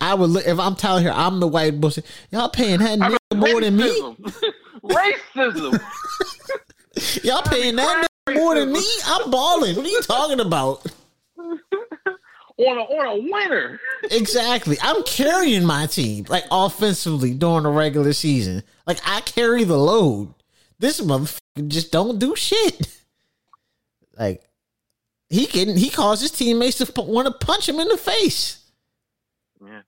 I 0.00 0.14
would 0.14 0.30
look 0.30 0.46
if 0.46 0.58
I'm 0.58 0.76
Tyler 0.76 1.02
Herro, 1.02 1.14
I'm 1.16 1.40
the 1.40 1.48
white 1.48 1.80
bullshit. 1.80 2.06
Y'all 2.30 2.48
paying 2.48 2.78
that 2.78 3.00
I 3.02 3.08
nigga 3.08 3.16
mean, 3.32 3.40
more 3.40 3.60
than 3.60 3.76
me. 3.76 4.14
Racism. 4.84 5.80
Y'all 7.24 7.42
paying 7.42 7.76
that 7.76 8.06
more 8.36 8.54
than 8.54 8.72
me. 8.72 8.84
I'm 9.06 9.30
balling. 9.30 9.76
What 9.76 9.84
are 9.86 9.88
you 9.88 10.02
talking 10.02 10.40
about? 10.40 10.86
on 11.38 12.78
a 12.78 12.80
on 12.80 13.06
a 13.06 13.30
winner. 13.30 13.80
Exactly. 14.10 14.76
I'm 14.80 15.02
carrying 15.04 15.64
my 15.64 15.86
team 15.86 16.26
like 16.28 16.44
offensively 16.50 17.34
during 17.34 17.64
the 17.64 17.70
regular 17.70 18.12
season. 18.12 18.62
Like 18.86 19.00
I 19.04 19.20
carry 19.22 19.64
the 19.64 19.76
load. 19.76 20.32
This 20.78 21.00
motherfucker 21.00 21.68
just 21.68 21.92
don't 21.92 22.18
do 22.18 22.36
shit. 22.36 22.92
Like 24.18 24.42
he 25.28 25.44
can 25.44 25.76
he 25.76 25.90
caused 25.90 26.22
his 26.22 26.30
teammates 26.30 26.78
to 26.78 27.02
want 27.02 27.26
to 27.26 27.46
punch 27.46 27.68
him 27.68 27.78
in 27.78 27.88
the 27.88 27.98
face. 27.98 28.64
Yeah. 29.62 29.82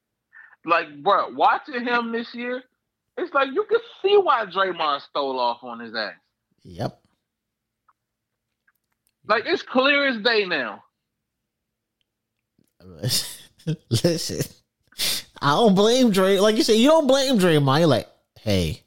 Like, 0.67 1.03
bro, 1.03 1.31
watching 1.31 1.87
him 1.87 2.13
this 2.13 2.35
year, 2.35 2.63
it's 3.17 3.33
like 3.33 3.49
you 3.55 3.65
can 3.71 3.81
see 4.03 4.19
why 4.19 4.45
Draymond 4.45 5.01
stole 5.09 5.39
off 5.39 5.65
on 5.65 5.81
his 5.81 5.95
ass. 5.95 6.13
Yep. 6.63 7.01
Like 9.29 9.45
it's 9.47 9.63
clear 9.63 10.09
as 10.09 10.19
day 10.23 10.47
now. 10.47 10.83
Listen, 13.91 14.53
I 15.41 15.51
don't 15.51 15.75
blame 15.75 16.11
Dre. 16.11 16.39
Like 16.39 16.57
you 16.57 16.63
said, 16.63 16.77
you 16.77 16.89
don't 16.89 17.07
blame 17.07 17.39
Draymond. 17.39 17.81
You're 17.81 17.89
like, 17.89 18.09
hey, 18.41 18.83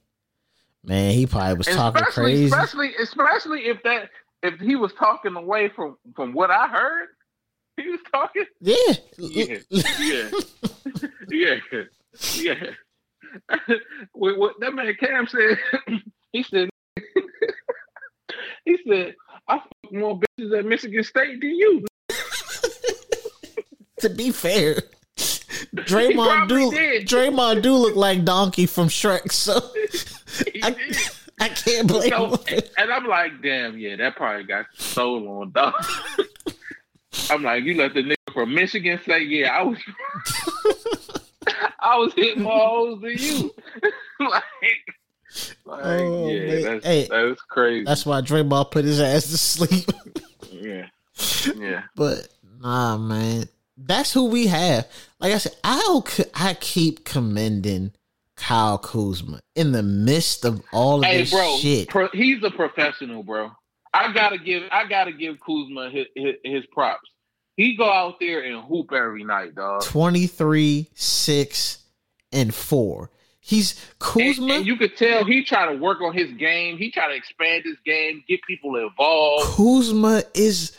man, 0.83 1.11
he 1.13 1.27
probably 1.27 1.53
was 1.55 1.67
talking 1.67 2.01
especially, 2.01 2.23
crazy. 2.23 2.45
especially, 2.45 2.95
especially 3.01 3.59
if 3.67 3.83
that 3.83 4.09
if 4.41 4.59
he 4.59 4.75
was 4.75 4.91
talking 4.93 5.35
away 5.35 5.69
from 5.69 5.97
from 6.15 6.33
what 6.33 6.49
I 6.49 6.67
heard, 6.67 7.09
he 7.77 7.89
was 7.89 7.99
talking. 8.11 8.45
Yeah. 8.59 8.75
Yeah, 9.17 9.57
yeah, 11.29 11.55
yeah, 11.71 11.83
yeah. 12.35 12.55
what, 14.13 14.37
what 14.37 14.59
that 14.59 14.73
man 14.73 14.93
Cam 14.99 15.27
said, 15.27 15.57
he 16.31 16.43
said, 16.43 16.69
he 18.65 18.77
said, 18.87 19.15
more 20.51 20.59
at 20.59 20.65
Michigan 20.65 21.03
State 21.03 21.41
than 21.41 21.49
you. 21.55 21.85
to 23.99 24.09
be 24.09 24.31
fair, 24.31 24.81
Draymond 25.75 26.47
do 26.49 26.71
did. 26.71 27.07
Draymond 27.07 27.61
do 27.61 27.73
look 27.75 27.95
like 27.95 28.23
Donkey 28.25 28.65
from 28.65 28.87
Shrek, 28.87 29.31
so 29.31 29.53
I. 30.63 30.75
I 31.39 31.49
can't 31.49 31.87
blame 31.87 32.09
So, 32.11 32.35
him. 32.45 32.59
and 32.77 32.91
I'm 32.93 33.07
like, 33.07 33.41
damn, 33.41 33.75
yeah, 33.75 33.95
that 33.95 34.15
probably 34.15 34.43
got 34.43 34.67
sold 34.77 35.27
on 35.27 35.51
dog. 35.51 35.73
I'm 37.31 37.41
like, 37.41 37.63
you 37.63 37.73
let 37.73 37.95
the 37.95 38.03
nigga 38.03 38.31
from 38.31 38.53
Michigan 38.53 38.99
say, 39.07 39.23
yeah, 39.23 39.49
I 39.49 39.63
was, 39.63 39.79
I 41.79 41.97
was 41.97 42.13
hitting 42.13 42.43
more 42.43 42.59
holes 42.59 43.01
than 43.01 43.15
you. 43.17 43.51
like, 44.19 44.43
like 45.65 45.83
Oh, 45.83 46.29
yeah, 46.29 46.45
man. 46.45 46.61
that's 46.63 46.85
Hey, 46.85 47.07
that's 47.09 47.41
crazy. 47.41 47.85
That's 47.85 48.05
why 48.05 48.21
Draymond 48.21 48.69
put 48.69 48.85
his 48.85 49.01
ass 49.01 49.23
to 49.31 49.37
sleep. 49.39 49.89
Yeah. 51.57 51.83
But 51.95 52.27
nah, 52.59 52.97
man, 52.97 53.45
that's 53.77 54.13
who 54.13 54.25
we 54.25 54.47
have. 54.47 54.87
Like 55.19 55.33
I 55.33 55.37
said, 55.37 55.55
I'll 55.63 56.05
I 56.35 56.55
keep 56.59 57.03
commending 57.05 57.93
Kyle 58.35 58.77
Kuzma 58.77 59.39
in 59.55 59.71
the 59.71 59.83
midst 59.83 60.45
of 60.45 60.61
all 60.71 60.99
of 60.99 61.05
Hey, 61.05 61.17
this 61.19 61.31
bro, 61.31 61.57
shit. 61.57 61.89
pro, 61.89 62.07
he's 62.13 62.43
a 62.43 62.51
professional, 62.51 63.23
bro. 63.23 63.51
I 63.93 64.13
gotta 64.13 64.37
give, 64.37 64.63
I 64.71 64.87
gotta 64.87 65.11
give 65.11 65.37
Kuzma 65.39 65.89
his, 65.89 66.05
his, 66.15 66.35
his 66.43 66.65
props. 66.71 67.09
He 67.57 67.75
go 67.75 67.91
out 67.91 68.19
there 68.19 68.41
and 68.43 68.63
hoop 68.63 68.91
every 68.93 69.23
night, 69.25 69.53
dog. 69.53 69.83
23, 69.83 70.87
6, 70.93 71.77
and 72.31 72.55
4. 72.55 73.09
He's 73.41 73.73
And, 73.73 73.99
Kuzma. 73.99 74.53
and 74.53 74.65
you 74.65 74.77
could 74.77 74.95
tell 74.95 75.25
he 75.25 75.43
trying 75.43 75.75
to 75.75 75.83
work 75.83 75.99
on 76.01 76.13
his 76.13 76.31
game. 76.33 76.77
He 76.77 76.89
trying 76.91 77.09
to 77.09 77.15
expand 77.15 77.63
his 77.65 77.75
game, 77.85 78.23
get 78.27 78.39
people 78.47 78.75
involved. 78.77 79.45
Kuzma 79.55 80.23
is 80.33 80.77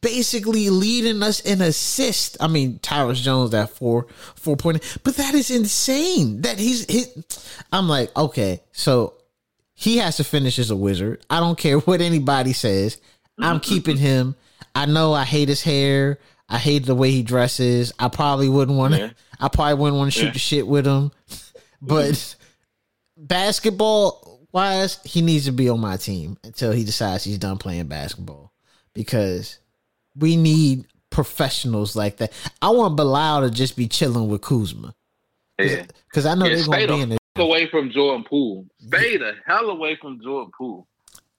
basically 0.00 0.70
leading 0.70 1.22
us 1.22 1.40
in 1.40 1.60
assist. 1.60 2.36
I 2.40 2.48
mean, 2.48 2.78
Tyus 2.78 3.20
Jones 3.22 3.50
that 3.50 3.70
four 3.70 4.06
four 4.34 4.56
point, 4.56 4.98
but 5.04 5.16
that 5.16 5.34
is 5.34 5.50
insane. 5.50 6.42
That 6.42 6.58
he's 6.58 6.90
hit. 6.90 7.38
I'm 7.72 7.88
like, 7.88 8.16
okay, 8.16 8.62
so 8.72 9.14
he 9.74 9.98
has 9.98 10.16
to 10.16 10.24
finish 10.24 10.58
as 10.58 10.70
a 10.70 10.76
wizard. 10.76 11.24
I 11.28 11.40
don't 11.40 11.58
care 11.58 11.78
what 11.78 12.00
anybody 12.00 12.52
says. 12.52 13.00
I'm 13.38 13.60
keeping 13.60 13.96
him. 13.96 14.36
I 14.74 14.86
know 14.86 15.12
I 15.12 15.24
hate 15.24 15.48
his 15.48 15.62
hair. 15.62 16.18
I 16.48 16.58
hate 16.58 16.86
the 16.86 16.94
way 16.94 17.10
he 17.10 17.22
dresses. 17.22 17.92
I 17.98 18.08
probably 18.08 18.48
wouldn't 18.48 18.76
want 18.76 18.94
to. 18.94 19.00
Yeah. 19.00 19.10
I 19.40 19.48
probably 19.48 19.74
wouldn't 19.74 19.98
want 19.98 20.12
to 20.12 20.18
shoot 20.18 20.26
Yeah. 20.26 20.32
the 20.32 20.38
shit 20.38 20.66
with 20.66 20.86
him. 20.86 21.10
But 21.80 22.12
mm-hmm. 22.12 23.24
basketball 23.26 24.46
wise, 24.52 25.00
he 25.04 25.22
needs 25.22 25.46
to 25.46 25.52
be 25.52 25.68
on 25.68 25.80
my 25.80 25.96
team 25.96 26.38
until 26.44 26.72
he 26.72 26.84
decides 26.84 27.24
he's 27.24 27.38
done 27.38 27.58
playing 27.58 27.86
basketball 27.86 28.52
because 28.94 29.58
we 30.16 30.36
need 30.36 30.86
professionals 31.10 31.94
like 31.96 32.16
that. 32.18 32.32
I 32.60 32.70
want 32.70 32.96
Bilal 32.96 33.42
to 33.42 33.50
just 33.50 33.76
be 33.76 33.86
chilling 33.88 34.28
with 34.28 34.42
Kuzma 34.42 34.94
Yeah. 35.58 35.84
because 36.08 36.26
I 36.26 36.34
know 36.34 36.46
Yeah, 36.48 36.56
they're 36.56 36.64
going 36.66 36.80
to 36.86 36.94
be 36.94 37.00
in 37.00 37.08
the 37.10 37.18
away 37.36 37.66
from 37.68 37.90
Jordan 37.90 38.24
Poole. 38.28 38.66
Stay 38.78 39.16
the 39.16 39.34
hell 39.46 39.70
away 39.70 39.96
from 40.00 40.20
Jordan 40.22 40.52
Poole. 40.56 40.86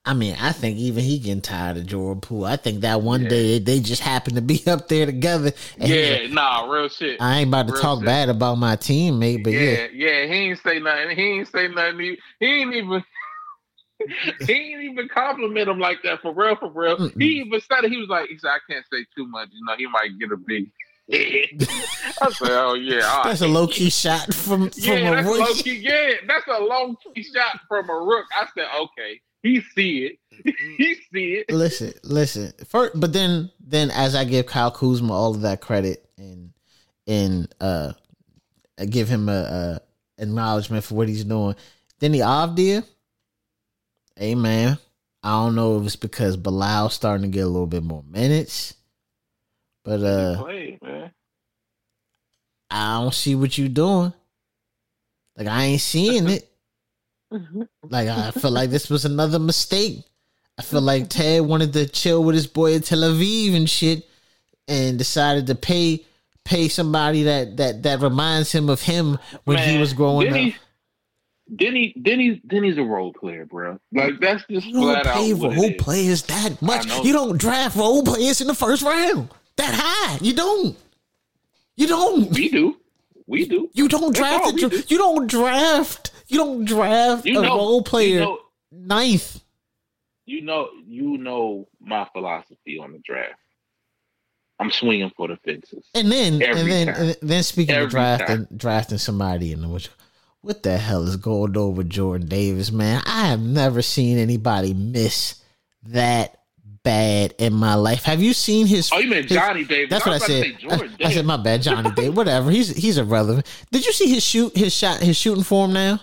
I 0.05 0.13
mean, 0.13 0.35
I 0.37 0.51
think 0.51 0.77
even 0.79 1.01
he 1.01 1.17
getting 1.17 1.41
tired 1.41 1.77
of 1.77 1.85
Jordan 1.85 2.19
Poole. 2.19 2.43
I 2.43 2.57
think 2.57 2.81
that 2.81 3.01
one 3.01 3.23
Yeah. 3.23 3.29
day 3.29 3.59
they 3.59 3.79
just 3.79 4.01
happened 4.01 4.35
to 4.35 4.41
be 4.41 4.61
up 4.67 4.89
there 4.89 5.05
together. 5.05 5.53
Yeah, 5.77 6.17
like, 6.23 6.31
nah, 6.31 6.69
real 6.69 6.89
shit. 6.89 7.21
I 7.21 7.39
ain't 7.39 7.47
about 7.47 7.67
to 7.67 7.73
Real 7.73 7.81
talk 7.81 7.99
shit. 7.99 8.05
bad 8.07 8.29
about 8.29 8.55
my 8.55 8.75
teammate, 8.75 9.43
but 9.43 9.53
yeah. 9.53 9.59
yeah, 9.59 9.87
yeah, 9.93 10.25
he 10.25 10.33
ain't 10.33 10.59
say 10.61 10.79
nothing. 10.79 11.15
He 11.15 11.23
ain't 11.23 11.47
say 11.47 11.67
nothing. 11.69 11.99
He, 11.99 12.17
he 12.39 12.45
ain't 12.61 12.73
even. 12.73 13.03
he 14.47 14.53
ain't 14.53 14.83
even 14.83 15.07
compliment 15.07 15.69
him 15.69 15.79
like 15.79 15.99
that 16.03 16.21
for 16.21 16.33
real, 16.33 16.55
for 16.55 16.69
real. 16.69 16.97
Mm-mm. 16.97 17.21
He 17.21 17.41
even 17.41 17.61
said 17.61 17.83
it. 17.83 17.91
He 17.91 17.97
was 17.97 18.09
like, 18.09 18.29
he 18.29 18.37
said, 18.37 18.49
I 18.49 18.71
can't 18.71 18.85
say 18.91 19.05
too 19.15 19.27
much. 19.27 19.49
You 19.51 19.65
know, 19.65 19.75
he 19.77 19.87
might 19.87 20.17
get 20.19 20.31
a 20.31 20.37
big. 20.37 20.71
I 21.11 22.31
said, 22.31 22.49
oh 22.49 22.75
yeah, 22.75 23.01
all 23.05 23.25
That's 23.25 23.41
a 23.41 23.47
low 23.47 23.67
key 23.67 23.89
shot 23.89 24.33
from 24.33 24.69
from 24.69 24.81
Yeah, 24.81 25.11
a 25.11 25.15
that's 25.15 25.27
low 25.27 25.53
key. 25.53 25.75
Yeah, 25.77 26.11
that's 26.25 26.47
a 26.47 26.59
low 26.59 26.95
key 27.13 27.23
shot 27.23 27.59
from 27.67 27.89
a 27.89 27.93
rook. 27.93 28.25
I 28.39 28.47
said, 28.55 28.67
okay, 28.79 29.19
he 29.41 29.61
see 29.75 30.05
it. 30.05 30.19
he 30.77 30.95
see 31.11 31.33
it. 31.33 31.51
listen, 31.51 31.93
listen. 32.03 32.53
First, 32.65 32.97
but 32.99 33.11
then, 33.11 33.51
then 33.59 33.91
as 33.91 34.15
I 34.15 34.23
give 34.23 34.45
Kyle 34.45 34.71
Kuzma 34.71 35.13
all 35.13 35.35
of 35.35 35.41
that 35.41 35.59
credit 35.59 36.09
and 36.17 36.53
and 37.05 37.53
uh, 37.59 37.91
I 38.79 38.85
give 38.85 39.09
him 39.09 39.27
a, 39.27 39.79
a 40.17 40.21
acknowledgement 40.21 40.85
for 40.85 40.95
what 40.95 41.09
he's 41.09 41.25
doing, 41.25 41.55
then 41.99 42.13
the 42.13 42.19
Avdija, 42.19 42.85
hey 44.15 44.35
man, 44.35 44.77
I 45.21 45.31
don't 45.31 45.55
know 45.55 45.79
if 45.79 45.85
it's 45.85 45.95
because 45.95 46.37
Bilal's 46.37 46.93
starting 46.93 47.23
to 47.23 47.35
get 47.35 47.45
a 47.45 47.47
little 47.47 47.67
bit 47.67 47.83
more 47.83 48.03
minutes, 48.07 48.75
but 49.83 50.01
uh, 50.01 50.41
played, 50.41 50.81
man. 50.81 51.11
I 52.69 53.01
don't 53.01 53.13
see 53.13 53.35
what 53.35 53.57
you 53.57 53.69
doing. 53.69 54.13
Like 55.37 55.47
I 55.47 55.63
ain't 55.65 55.81
seeing 55.81 56.29
it. 56.29 56.49
Like 57.89 58.07
I 58.09 58.29
feel 58.29 58.51
like 58.51 58.69
this 58.69 58.91
was 58.91 59.05
another 59.05 59.39
mistake. 59.39 60.03
I 60.59 60.61
feel 60.61 60.81
like 60.81 61.09
Ted 61.09 61.41
wanted 61.41 61.73
to 61.73 61.87
chill 61.87 62.23
with 62.23 62.35
his 62.35 62.45
boy 62.45 62.73
in 62.73 62.83
Tel 62.83 62.99
Aviv 62.99 63.55
and 63.55 63.67
shit, 63.67 64.07
and 64.67 64.99
decided 64.99 65.47
to 65.47 65.55
pay 65.55 66.05
pay 66.45 66.67
somebody 66.67 67.23
that 67.23 67.57
that 67.57 67.81
that 67.83 68.01
reminds 68.01 68.51
him 68.51 68.69
of 68.69 68.83
him 68.83 69.17
when 69.45 69.57
he 69.57 69.79
was 69.79 69.93
growing 69.93 70.29
up. 70.29 70.35
He, 70.35 70.55
then 71.47 71.75
he, 71.75 71.93
then 71.95 72.19
he, 72.19 72.41
then 72.45 72.63
he's 72.63 72.77
a 72.77 72.83
role 72.83 73.13
player, 73.13 73.45
bro. 73.45 73.79
Like 73.91 74.19
that's 74.19 74.43
just 74.49 74.65
You 74.67 74.81
flat 74.81 75.07
out 75.07 75.15
pay 75.15 75.31
it 75.31 75.35
role 75.35 75.73
players 75.77 76.23
that 76.23 76.61
much. 76.61 76.85
You 77.03 77.13
don't 77.13 77.37
draft 77.37 77.75
role 77.75 78.03
players 78.03 78.41
in 78.41 78.47
the 78.47 78.53
first 78.55 78.81
round 78.83 79.29
that 79.57 79.73
high. 79.75 80.17
You 80.21 80.33
don't. 80.33 80.77
You 81.75 81.87
don't. 81.87 82.31
We 82.31 82.49
do, 82.49 82.77
we 83.27 83.45
do. 83.45 83.69
You 83.73 83.87
don't 83.87 84.15
draft. 84.15 84.53
a 84.53 84.69
do. 84.69 84.83
you 84.87 84.97
don't 84.97 85.27
draft. 85.27 86.11
You 86.27 86.37
don't 86.37 86.65
draft 86.65 87.25
You 87.25 87.39
a 87.39 87.41
know, 87.41 87.55
role 87.55 87.83
player 87.83 88.13
You 88.13 88.19
know, 88.19 88.39
ninth. 88.71 89.41
you 90.25 90.41
know, 90.41 90.69
you 90.85 91.17
know 91.17 91.67
my 91.79 92.07
philosophy 92.13 92.79
on 92.79 92.93
the 92.93 92.99
draft. 92.99 93.33
I'm 94.59 94.71
swinging 94.71 95.11
for 95.17 95.27
the 95.27 95.37
fences. 95.37 95.85
And 95.93 96.11
then, 96.11 96.41
and 96.41 96.69
then, 96.69 96.89
and 96.89 97.15
then 97.21 97.43
speaking 97.43 97.75
Every 97.75 97.85
of 97.85 97.91
drafting, 97.91 98.47
drafting 98.55 98.97
somebody 98.99 99.51
in 99.51 99.61
the 99.61 99.67
which, 99.67 99.89
what 100.43 100.61
the 100.61 100.77
hell 100.77 101.07
is 101.07 101.15
going 101.15 101.55
on 101.57 101.75
with 101.75 101.89
Jordan 101.89 102.27
Davis, 102.27 102.71
man? 102.71 103.01
I 103.05 103.27
have 103.27 103.41
never 103.41 103.81
seen 103.81 104.17
anybody 104.17 104.73
miss 104.73 105.41
that 105.87 106.37
bad 106.83 107.33
in 107.37 107.53
my 107.53 107.75
life. 107.75 108.03
Have 108.03 108.21
you 108.21 108.33
seen 108.33 108.67
his? 108.67 108.91
Oh, 108.93 108.99
you 108.99 109.09
meant 109.09 109.29
his- 109.29 109.37
Johnny 109.37 109.63
Davis? 109.63 109.89
That's 109.89 110.05
what 110.05 110.15
I 110.15 110.17
said. 110.19 110.59
Jordan 110.59 110.95
I, 111.01 111.05
I 111.07 111.11
said 111.11 111.25
my 111.25 111.37
bad, 111.37 111.61
Johnny 111.61 111.89
Davis. 111.91 112.15
Whatever. 112.15 112.51
He's 112.51 112.75
he's 112.75 112.97
irrelevant. 112.97 113.47
Did 113.71 113.85
you 113.85 113.93
see 113.93 114.13
his 114.13 114.21
shoot? 114.23 114.55
His 114.55 114.73
shot? 114.73 114.99
His 114.99 115.15
shooting 115.15 115.43
form 115.45 115.71
now? 115.71 116.01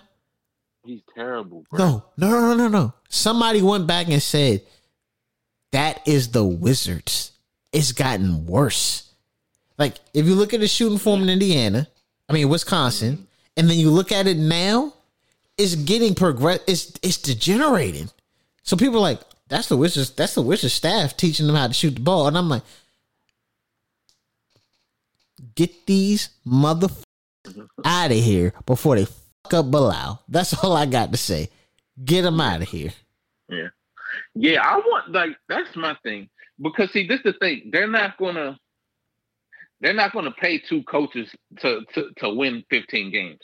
He's 0.84 1.02
terrible, 1.14 1.66
bro. 1.70 1.78
No, 1.78 2.04
no, 2.16 2.30
no, 2.30 2.40
no, 2.40 2.54
no, 2.56 2.68
no. 2.68 2.94
Somebody 3.10 3.60
went 3.60 3.86
back 3.86 4.08
and 4.08 4.22
said 4.22 4.62
that 5.72 6.00
is 6.08 6.30
the 6.30 6.44
Wizards. 6.44 7.32
It's 7.72 7.92
gotten 7.92 8.46
worse. 8.46 9.12
Like 9.76 9.96
if 10.14 10.24
you 10.24 10.34
look 10.34 10.54
at 10.54 10.60
the 10.60 10.68
shooting 10.68 10.98
form 10.98 11.22
in 11.22 11.28
Indiana, 11.28 11.88
I 12.28 12.32
mean 12.32 12.48
Wisconsin, 12.48 13.26
and 13.60 13.68
then 13.68 13.78
you 13.78 13.90
look 13.90 14.10
at 14.10 14.26
it 14.26 14.38
now, 14.38 14.94
it's 15.58 15.74
getting 15.74 16.14
progress. 16.14 16.60
It's 16.66 16.94
it's 17.02 17.18
degenerating. 17.18 18.08
So 18.62 18.74
people 18.74 18.96
are 18.96 19.00
like, 19.00 19.20
that's 19.48 19.68
the 19.68 19.76
Wizards. 19.76 20.08
That's 20.12 20.34
the 20.34 20.40
Wizards 20.40 20.72
staff 20.72 21.14
teaching 21.14 21.46
them 21.46 21.56
how 21.56 21.66
to 21.66 21.74
shoot 21.74 21.96
the 21.96 22.00
ball, 22.00 22.26
and 22.26 22.38
I'm 22.38 22.48
like, 22.48 22.62
get 25.54 25.84
these 25.84 26.30
motherfuckers 26.46 27.04
out 27.84 28.10
of 28.10 28.16
here 28.16 28.54
before 28.64 28.96
they 28.96 29.04
fuck 29.04 29.52
up 29.52 29.70
Bilal. 29.70 30.22
That's 30.26 30.54
all 30.64 30.74
I 30.74 30.86
got 30.86 31.12
to 31.12 31.18
say. 31.18 31.50
Get 32.02 32.22
them 32.22 32.40
out 32.40 32.62
of 32.62 32.68
here. 32.68 32.94
Yeah. 33.50 33.68
Yeah, 34.34 34.62
I 34.62 34.76
want 34.78 35.12
like 35.12 35.36
that's 35.50 35.76
my 35.76 35.98
thing. 36.02 36.30
Because 36.58 36.90
see, 36.92 37.06
this 37.06 37.18
is 37.18 37.24
the 37.24 37.32
thing. 37.34 37.68
They're 37.70 37.86
not 37.86 38.16
gonna 38.16 38.58
they're 39.82 39.92
not 39.92 40.14
gonna 40.14 40.32
pay 40.32 40.60
two 40.60 40.82
coaches 40.84 41.28
to 41.58 41.82
to, 41.92 42.08
to 42.20 42.30
win 42.30 42.64
15 42.70 43.10
games. 43.10 43.40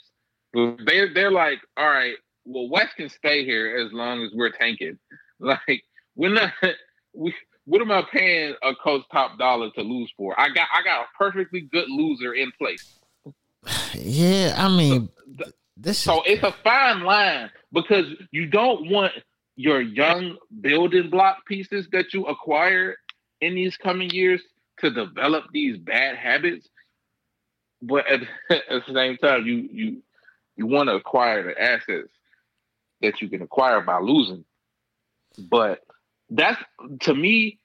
They're 0.85 1.13
they're 1.13 1.31
like, 1.31 1.59
all 1.75 1.89
right, 1.89 2.15
well, 2.45 2.69
Wes 2.69 2.87
can 2.95 3.09
stay 3.09 3.45
here 3.45 3.77
as 3.77 3.91
long 3.93 4.23
as 4.23 4.31
we're 4.33 4.51
tanking. 4.51 4.97
Like, 5.39 5.83
we're 6.15 6.33
not 6.33 6.51
we 7.13 7.31
what 7.65 7.79
am 7.79 7.91
I 7.91 8.01
paying 8.11 8.55
a 8.63 8.73
coach 8.73 9.03
top 9.11 9.37
dollar 9.37 9.69
to 9.75 9.81
lose 9.81 10.11
for? 10.17 10.33
I 10.39 10.47
got 10.49 10.67
I 10.73 10.81
got 10.81 11.01
a 11.01 11.05
perfectly 11.15 11.61
good 11.61 11.87
loser 11.89 12.33
in 12.33 12.51
place. 12.57 12.99
Yeah, 13.93 14.55
I 14.57 14.75
mean, 14.75 15.09
this. 15.75 15.99
So 15.99 16.23
is, 16.23 16.39
it's 16.39 16.43
a 16.43 16.55
fine 16.63 17.03
line 17.03 17.49
because 17.71 18.05
you 18.31 18.45
don't 18.47 18.89
want 18.89 19.13
your 19.55 19.81
young 19.81 20.37
building 20.61 21.09
block 21.09 21.45
pieces 21.45 21.87
that 21.91 22.13
you 22.13 22.25
acquire 22.25 22.95
in 23.41 23.55
these 23.55 23.75
coming 23.77 24.09
years 24.11 24.41
to 24.79 24.89
develop 24.89 25.45
these 25.51 25.77
bad 25.77 26.15
habits, 26.15 26.69
but 27.81 28.07
at, 28.07 28.21
at 28.49 28.85
the 28.87 28.93
same 28.93 29.17
time, 29.17 29.45
you 29.45 29.69
you 29.71 30.03
you 30.57 30.65
want 30.65 30.89
to 30.89 30.95
acquire 30.95 31.43
the 31.43 31.61
assets 31.61 32.09
that 33.01 33.21
you 33.21 33.29
can 33.29 33.41
acquire 33.41 33.81
by 33.81 33.99
losing. 33.99 34.43
But 35.37 35.81
that's 36.29 36.61
to 37.01 37.13
me, 37.13 37.59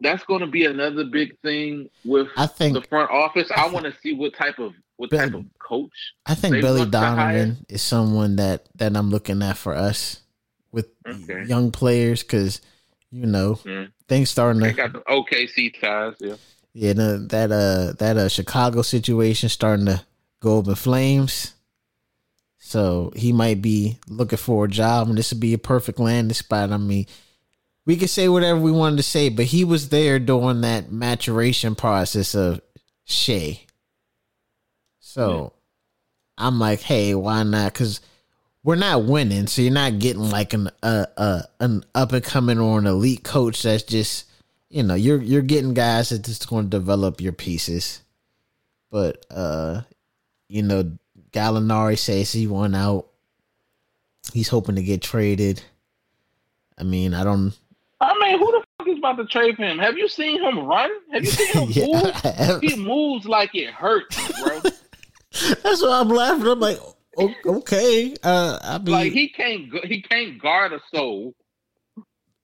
that's 0.00 0.22
going 0.24 0.40
to 0.40 0.46
be 0.46 0.64
another 0.64 1.04
big 1.04 1.38
thing 1.40 1.88
with 2.04 2.28
I 2.36 2.46
think 2.46 2.74
the 2.74 2.82
front 2.82 3.10
office. 3.10 3.50
I, 3.54 3.66
I 3.66 3.70
want 3.70 3.86
to 3.86 3.94
see 4.00 4.14
what 4.14 4.34
type 4.34 4.58
of 4.58 4.74
what 4.96 5.10
type 5.10 5.34
of 5.34 5.44
coach. 5.58 6.14
I 6.26 6.34
think 6.34 6.60
Billy 6.60 6.86
Donovan 6.86 7.64
is 7.68 7.82
someone 7.82 8.36
that 8.36 8.68
that 8.76 8.96
I'm 8.96 9.10
looking 9.10 9.42
at 9.42 9.56
for 9.56 9.74
us 9.74 10.20
with 10.72 10.88
okay. 11.06 11.44
young 11.44 11.72
players 11.72 12.22
because 12.22 12.60
you 13.10 13.26
know 13.26 13.58
yeah. 13.64 13.86
things 14.08 14.30
starting 14.30 14.60
to 14.62 14.72
got 14.72 14.92
the 14.92 15.00
OKC 15.00 15.80
ties. 15.80 16.14
Yeah, 16.20 16.36
yeah. 16.74 16.92
No, 16.92 17.18
that 17.26 17.50
uh 17.50 17.92
that 17.98 18.16
uh 18.16 18.28
Chicago 18.28 18.82
situation 18.82 19.48
starting 19.48 19.86
to 19.86 20.04
go 20.40 20.58
up 20.58 20.68
in 20.68 20.74
flames. 20.74 21.54
So 22.58 23.12
he 23.14 23.32
might 23.32 23.62
be 23.62 23.98
looking 24.08 24.38
for 24.38 24.64
a 24.64 24.68
job, 24.68 25.08
and 25.08 25.16
this 25.16 25.32
would 25.32 25.40
be 25.40 25.54
a 25.54 25.58
perfect 25.58 25.98
landing 25.98 26.34
spot. 26.34 26.72
I 26.72 26.76
mean, 26.76 27.06
we 27.86 27.96
could 27.96 28.10
say 28.10 28.28
whatever 28.28 28.60
we 28.60 28.72
wanted 28.72 28.96
to 28.96 29.02
say, 29.02 29.28
but 29.28 29.46
he 29.46 29.64
was 29.64 29.88
there 29.88 30.18
during 30.18 30.60
that 30.60 30.92
maturation 30.92 31.74
process 31.74 32.34
of 32.34 32.60
Shai. 33.04 33.60
So 34.98 35.54
yeah. 36.38 36.46
I'm 36.46 36.58
like, 36.58 36.80
hey, 36.80 37.14
why 37.14 37.42
not? 37.44 37.72
Because 37.72 38.00
we're 38.62 38.76
not 38.76 39.04
winning, 39.04 39.46
so 39.46 39.62
you're 39.62 39.72
not 39.72 39.98
getting 39.98 40.28
like 40.28 40.52
an 40.52 40.68
uh, 40.82 41.06
uh 41.16 41.42
an 41.60 41.84
up 41.94 42.12
and 42.12 42.22
coming 42.22 42.58
or 42.58 42.78
an 42.78 42.86
elite 42.86 43.24
coach 43.24 43.62
that's 43.62 43.84
just 43.84 44.26
you 44.68 44.82
know 44.82 44.94
you're 44.94 45.22
you're 45.22 45.40
getting 45.40 45.72
guys 45.72 46.10
that 46.10 46.24
just 46.24 46.48
going 46.48 46.66
to 46.66 46.78
develop 46.78 47.20
your 47.20 47.32
pieces. 47.32 48.02
But 48.90 49.24
uh, 49.30 49.82
you 50.48 50.62
know, 50.62 50.98
Gallinari 51.32 51.98
says 51.98 52.32
he 52.32 52.46
won 52.46 52.74
out. 52.74 53.06
He's 54.32 54.48
hoping 54.48 54.76
to 54.76 54.82
get 54.82 55.02
traded. 55.02 55.62
I 56.78 56.84
mean, 56.84 57.14
I 57.14 57.24
don't. 57.24 57.56
I 58.00 58.16
mean, 58.20 58.38
who 58.38 58.46
the 58.52 58.64
fuck 58.78 58.88
is 58.88 58.98
about 58.98 59.16
to 59.16 59.26
trade 59.26 59.56
for 59.56 59.64
him? 59.64 59.78
Have 59.78 59.98
you 59.98 60.08
seen 60.08 60.40
him 60.40 60.60
run? 60.60 60.90
Have 61.12 61.24
you 61.24 61.30
seen 61.30 61.68
him 61.68 61.68
yeah, 62.24 62.50
move? 62.50 62.60
He 62.62 62.76
moves 62.76 63.26
like 63.26 63.54
it 63.54 63.72
hurts, 63.72 64.16
bro. 64.40 64.60
That's 64.60 65.82
why 65.82 66.00
I'm 66.00 66.08
laughing. 66.08 66.46
I'm 66.46 66.60
like, 66.60 66.78
okay. 67.46 68.14
Uh, 68.22 68.58
I 68.62 68.78
mean, 68.78 68.92
like 68.92 69.12
he 69.12 69.28
can't 69.28 69.72
he 69.84 70.02
can't 70.02 70.40
guard 70.40 70.72
a 70.72 70.80
soul. 70.94 71.34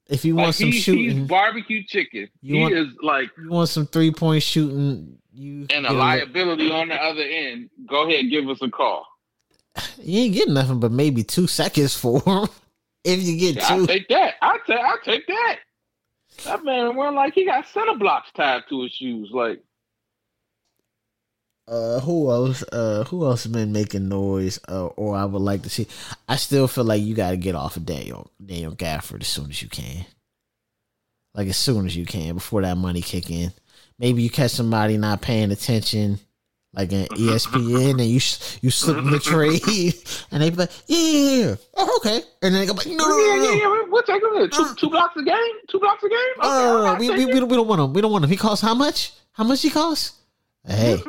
If 0.09 0.25
you 0.25 0.37
want 0.37 0.49
like 0.49 0.55
some 0.55 0.73
he, 0.73 0.81
shooting, 0.81 1.27
barbecue 1.27 1.83
chicken. 1.83 2.29
he 2.43 2.61
want, 2.61 2.75
is 2.75 2.89
like 3.03 3.31
you 3.39 3.49
want 3.49 3.71
some 3.71 3.87
three 3.87 4.11
point 4.11 4.43
shooting. 4.43 5.19
You 5.33 5.67
and 5.75 5.87
a 5.87 5.93
liability 5.93 6.71
on 6.71 6.89
the 6.89 6.95
other 6.95 7.23
end. 7.23 7.71
Go 7.89 8.09
ahead, 8.09 8.31
give 8.31 8.49
us 8.49 8.61
a 8.63 8.71
call. 8.71 9.07
You 9.99 10.21
ain't 10.21 10.35
getting 10.35 10.55
nothing 10.55 10.79
but 10.79 10.93
maybe 10.93 11.25
two 11.25 11.47
seconds 11.47 11.97
for 11.97 12.21
him. 12.21 12.47
if 13.05 13.23
you 13.23 13.39
get 13.39 13.57
yeah, 13.57 13.69
two, 13.69 13.83
I 13.83 13.87
take 13.87 14.09
that. 14.09 14.35
I 14.43 14.59
take 14.67 14.79
I 14.79 14.97
take 15.03 15.27
that. 15.27 15.57
That 16.45 16.65
man 16.65 16.97
went 16.97 17.15
like 17.15 17.35
he 17.35 17.47
got 17.47 17.67
center 17.69 17.97
blocks 17.97 18.31
tied 18.35 18.63
to 18.69 18.83
his 18.83 18.93
shoes. 18.93 19.31
Like 19.33 19.63
uh, 21.67 22.01
who 22.01 22.31
else? 22.31 22.63
Uh, 22.71 23.05
who 23.05 23.25
else 23.25 23.45
has 23.45 23.53
been 23.53 23.73
making 23.73 24.09
noise? 24.09 24.59
Uh, 24.69 24.87
or 24.87 25.17
I 25.17 25.25
would 25.25 25.43
like 25.43 25.63
to 25.63 25.71
see. 25.71 25.87
I 26.29 26.37
still 26.37 26.69
feel 26.69 26.85
like 26.85 27.03
you 27.03 27.15
got 27.15 27.31
to 27.31 27.37
get 27.37 27.55
off 27.55 27.77
of 27.77 27.87
Daniel 27.87 28.31
Daniel 28.45 28.75
Gafford 28.75 29.23
as 29.23 29.29
soon 29.29 29.51
as 29.51 29.63
you 29.63 29.69
can. 29.69 30.05
Like 31.35 31.49
as 31.49 31.57
soon 31.57 31.87
as 31.87 31.97
you 31.97 32.07
can 32.07 32.35
before 32.35 32.63
that 32.63 32.77
money 32.77 33.01
kick 33.01 33.31
in. 33.31 33.53
Maybe 33.99 34.23
you 34.23 34.31
catch 34.31 34.51
somebody 34.51 34.99
not 34.99 35.23
paying 35.23 35.53
attention, 35.53 36.19
like 36.75 36.91
an 36.93 37.07
ESPN, 37.07 37.93
and 37.93 38.01
you 38.01 38.21
you 38.61 38.71
slip 38.71 38.99
in 38.99 39.11
the 39.11 39.21
trade, 39.21 39.63
and 40.33 40.43
they 40.43 40.51
be 40.51 40.57
like, 40.57 40.71
"Yeah, 40.87 40.99
yeah, 40.99 41.47
yeah. 41.47 41.55
Oh, 41.77 42.01
okay," 42.01 42.21
and 42.43 42.55
then 42.55 42.61
they 42.61 42.67
go 42.67 42.73
like, 42.73 42.87
"No, 42.87 42.97
no, 42.97 43.05
no, 43.05 43.17
no, 43.17 43.43
yeah, 43.43 43.53
yeah, 43.53 43.57
yeah. 43.57 43.83
We'll 43.89 44.03
take 44.03 44.23
him. 44.23 44.51
Two, 44.51 44.75
two 44.75 44.91
blocks 44.91 45.17
a 45.17 45.23
game. 45.23 45.55
Two 45.69 45.79
blocks 45.79 46.03
a 46.03 46.09
game. 46.09 46.19
Okay, 46.39 46.49
uh, 46.49 46.99
we, 46.99 47.11
we, 47.11 47.27
we, 47.27 47.41
don't, 47.41 47.49
we 47.49 47.57
don't 47.57 47.69
want 47.69 47.81
him. 47.81 47.93
We 47.93 48.01
don't 48.01 48.11
want 48.11 48.25
him. 48.25 48.31
He 48.31 48.37
costs 48.37 48.61
how 48.61 48.75
much? 48.75 49.13
How 49.33 49.45
much 49.45 49.63
he 49.63 49.71
costs? 49.71 50.19
Hey, 50.67 51.01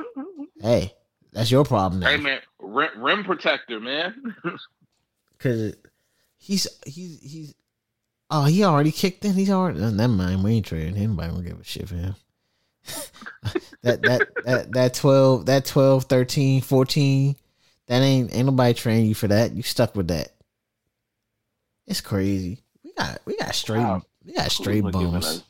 Hey, 0.66 0.96
that's 1.32 1.52
your 1.52 1.64
problem 1.64 2.00
now. 2.00 2.10
Hey 2.10 2.18
man, 2.18 2.40
rim, 2.58 2.90
rim 2.98 3.24
protector, 3.24 3.80
man. 3.80 4.36
Cause 5.40 5.76
he's 6.38 6.68
he's 6.88 7.20
he's 7.22 7.56
oh 8.32 8.46
he 8.46 8.64
already 8.64 8.92
kicked 8.92 9.24
in. 9.26 9.34
He's 9.34 9.52
already 9.52 9.80
oh, 9.80 9.92
never 9.92 10.12
mind. 10.12 10.44
We 10.44 10.54
ain't 10.54 10.66
trading 10.66 10.98
anybody. 10.98 11.32
Don't 11.32 11.46
give 11.46 11.60
a 11.60 11.64
shit 11.64 11.88
for 11.88 11.94
him. 11.94 12.16
that 13.84 14.02
that 14.02 14.28
that 14.46 14.72
that 14.72 14.94
12 14.96 15.46
that 15.46 15.66
12 15.66 16.06
13 16.06 16.62
14 16.62 17.36
that 17.86 18.02
ain't 18.02 18.34
ain't 18.36 18.46
nobody 18.48 18.74
training 18.74 19.06
you 19.06 19.16
for 19.16 19.28
that 19.28 19.54
you 19.54 19.64
stuck 19.64 19.96
with 19.96 20.08
that 20.10 20.30
it's 21.88 22.02
crazy 22.02 22.60
we 22.84 22.94
got 22.94 23.20
we 23.26 23.36
got 23.38 23.56
straight 23.56 23.80
wow. 23.80 24.04
we 24.24 24.34
got 24.34 24.52
straight 24.52 24.84
bones. 24.84 25.44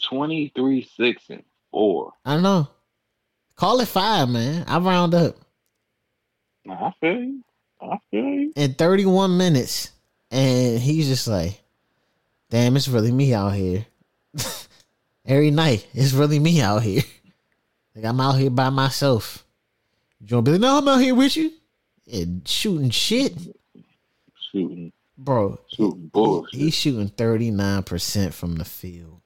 23 0.00 0.88
6 0.96 1.22
and 1.30 1.42
4 1.72 2.12
i 2.24 2.34
don't 2.34 2.42
know 2.44 2.68
Call 3.60 3.78
it 3.80 3.88
five, 3.88 4.26
man. 4.30 4.64
I 4.66 4.78
round 4.78 5.12
up. 5.12 5.36
I 6.66 6.94
feel 6.98 7.14
you. 7.14 7.44
I 7.78 7.98
feel 8.10 8.24
you. 8.24 8.52
In 8.56 8.72
31 8.72 9.36
minutes. 9.36 9.90
And 10.30 10.78
he's 10.78 11.08
just 11.08 11.28
like, 11.28 11.60
damn, 12.48 12.74
it's 12.74 12.88
really 12.88 13.12
me 13.12 13.34
out 13.34 13.52
here. 13.52 13.84
Every 15.26 15.50
night, 15.50 15.86
it's 15.92 16.14
really 16.14 16.38
me 16.38 16.62
out 16.62 16.82
here. 16.82 17.02
Like 17.94 18.04
I'm 18.04 18.20
out 18.20 18.38
here 18.38 18.50
by 18.50 18.70
myself. 18.70 19.44
You 20.20 20.36
want 20.36 20.46
to 20.46 20.52
be 20.52 20.58
like, 20.58 20.60
no, 20.60 20.78
I'm 20.78 20.86
out 20.86 21.00
here 21.00 21.14
with 21.14 21.36
you. 21.36 21.50
And 22.10 22.46
shooting 22.46 22.90
shit. 22.90 23.36
Shooting. 24.52 24.92
Bro, 25.18 25.58
shooting 25.66 26.06
bullshit. 26.06 26.54
He's 26.54 26.74
shooting 26.74 27.08
39% 27.08 28.32
from 28.32 28.56
the 28.56 28.64
field, 28.64 29.20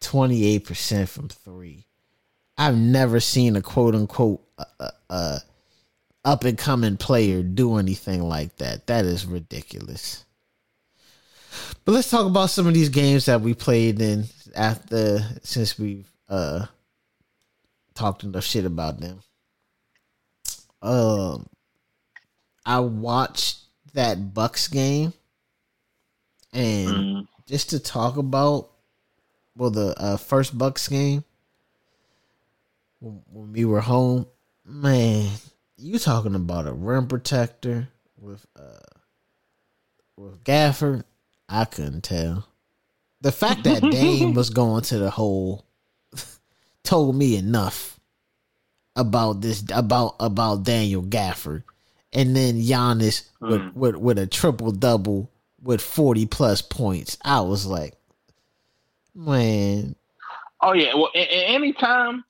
28% 0.00 1.08
from 1.08 1.28
three. 1.28 1.85
I've 2.58 2.76
never 2.76 3.20
seen 3.20 3.56
a 3.56 3.62
quote 3.62 3.94
unquote 3.94 4.42
uh, 4.58 4.64
uh, 4.80 4.90
uh 5.10 5.38
up 6.24 6.44
and 6.44 6.58
coming 6.58 6.96
player 6.96 7.42
do 7.42 7.76
anything 7.76 8.22
like 8.22 8.56
that. 8.56 8.88
That 8.88 9.04
is 9.04 9.24
ridiculous. 9.24 10.24
But 11.84 11.92
let's 11.92 12.10
talk 12.10 12.26
about 12.26 12.50
some 12.50 12.66
of 12.66 12.74
these 12.74 12.88
games 12.88 13.26
that 13.26 13.40
we 13.40 13.54
played 13.54 14.00
in 14.00 14.24
after 14.54 15.20
since 15.42 15.78
we've 15.78 16.10
uh 16.28 16.66
talked 17.94 18.24
enough 18.24 18.44
shit 18.44 18.64
about 18.64 19.00
them. 19.00 19.20
Um 20.82 21.46
I 22.64 22.80
watched 22.80 23.60
that 23.94 24.34
Bucks 24.34 24.66
game 24.66 25.12
and 26.52 26.88
mm. 26.88 27.28
just 27.46 27.70
to 27.70 27.78
talk 27.78 28.16
about 28.16 28.70
well 29.56 29.70
the 29.70 29.94
uh, 29.96 30.16
first 30.16 30.58
Bucks 30.58 30.88
game 30.88 31.24
when 33.00 33.52
we 33.52 33.64
were 33.64 33.80
home, 33.80 34.26
man, 34.64 35.30
you 35.76 35.98
talking 35.98 36.34
about 36.34 36.66
a 36.66 36.72
rim 36.72 37.06
protector 37.08 37.88
with 38.18 38.44
uh 38.58 38.78
with 40.16 40.42
Gafford? 40.44 41.04
I 41.48 41.64
couldn't 41.64 42.02
tell. 42.02 42.48
the 43.20 43.32
fact 43.32 43.64
that 43.64 43.82
Dame 43.90 44.34
was 44.34 44.50
going 44.50 44.82
to 44.84 44.98
the 44.98 45.10
hole 45.10 45.64
told 46.82 47.14
me 47.16 47.36
enough 47.36 47.98
about 48.96 49.40
this 49.42 49.62
about 49.72 50.16
about 50.20 50.62
Daniel 50.64 51.02
Gafford, 51.02 51.62
and 52.12 52.34
then 52.34 52.60
Giannis 52.60 53.28
with, 53.40 53.60
Mm. 53.60 53.74
with 53.74 53.96
with 53.96 54.18
a 54.18 54.26
triple 54.26 54.72
double 54.72 55.30
with 55.62 55.80
forty 55.82 56.24
plus 56.26 56.62
points. 56.62 57.18
I 57.22 57.40
was 57.42 57.66
like, 57.66 57.94
man, 59.14 59.94
Oh 60.62 60.72
yeah. 60.72 60.94
Well, 60.94 61.10
anytime 61.14 62.24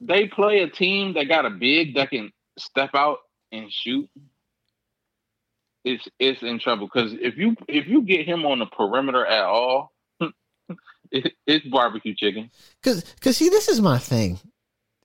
they 0.00 0.26
play 0.26 0.62
a 0.62 0.68
team 0.68 1.14
that 1.14 1.28
got 1.28 1.46
a 1.46 1.50
big 1.50 1.94
that 1.94 2.10
can 2.10 2.32
step 2.58 2.90
out 2.94 3.18
and 3.52 3.72
shoot, 3.72 4.08
it's 5.84 6.06
it's 6.18 6.42
in 6.42 6.58
trouble. 6.58 6.88
Because 6.92 7.12
if 7.14 7.36
you 7.36 7.56
if 7.68 7.86
you 7.86 8.02
get 8.02 8.26
him 8.26 8.44
on 8.44 8.58
the 8.58 8.66
perimeter 8.66 9.24
at 9.24 9.44
all, 9.44 9.92
it, 11.10 11.32
it's 11.46 11.66
barbecue 11.66 12.14
chicken. 12.14 12.50
Cause, 12.82 13.04
cause 13.20 13.36
see, 13.36 13.48
this 13.48 13.68
is 13.68 13.80
my 13.80 13.98
thing. 13.98 14.38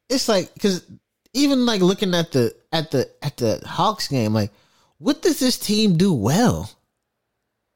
It's 0.10 0.28
like, 0.28 0.52
cause 0.60 0.86
even 1.34 1.66
like 1.66 1.82
looking 1.82 2.14
at 2.14 2.32
the 2.32 2.54
at 2.72 2.92
the 2.92 3.10
at 3.22 3.38
the 3.38 3.62
Hawks 3.66 4.08
game, 4.08 4.34
like, 4.34 4.52
what 4.98 5.22
does 5.22 5.40
this 5.40 5.58
team 5.58 5.98
do 5.98 6.14
well 6.14 6.72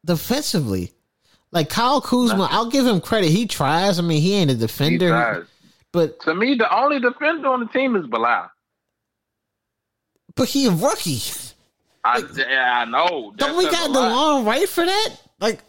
defensively? 0.03 0.91
Like 1.51 1.69
Kyle 1.69 2.01
Kuzma, 2.01 2.49
I'll 2.51 2.69
give 2.69 2.85
him 2.85 2.99
credit. 2.99 3.29
He 3.29 3.47
tries. 3.47 3.97
I 3.97 4.01
mean, 4.01 4.21
he 4.21 4.33
ain't 4.33 4.51
a 4.51 4.55
He 4.55 4.59
defender, 4.59 5.09
tries. 5.09 5.45
But 5.95 6.19
To 6.21 6.35
me, 6.35 6.55
the 6.55 6.73
only 6.75 6.99
defender 6.99 7.47
on 7.47 7.61
the 7.61 7.67
team 7.67 7.95
is 7.95 8.05
Bilal. 8.05 8.49
but 10.35 10.49
he 10.49 10.67
a 10.67 10.71
rookie. 10.71 11.21
I, 12.03 12.21
yeah, 12.37 12.73
I 12.81 12.85
know. 12.85 13.33
Don't 13.35 13.57
we 13.57 13.63
got 13.69 13.91
the 13.91 13.99
long 13.99 14.45
right 14.45 14.69
for 14.69 14.85
that? 14.85 15.09
Like, 15.39 15.61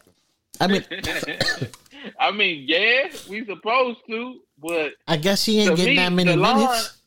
I 0.60 0.66
mean, 0.66 0.84
I 2.20 2.30
mean, 2.30 2.64
yeah, 2.66 3.08
we 3.30 3.44
supposed 3.46 4.00
to, 4.08 4.40
but 4.58 4.92
I 5.06 5.16
guess 5.16 5.44
he 5.44 5.60
ain't 5.60 5.76
getting 5.76 5.92
me, 5.92 5.96
that 5.96 6.12
many 6.12 6.36
line- 6.36 6.58
minutes. 6.58 6.98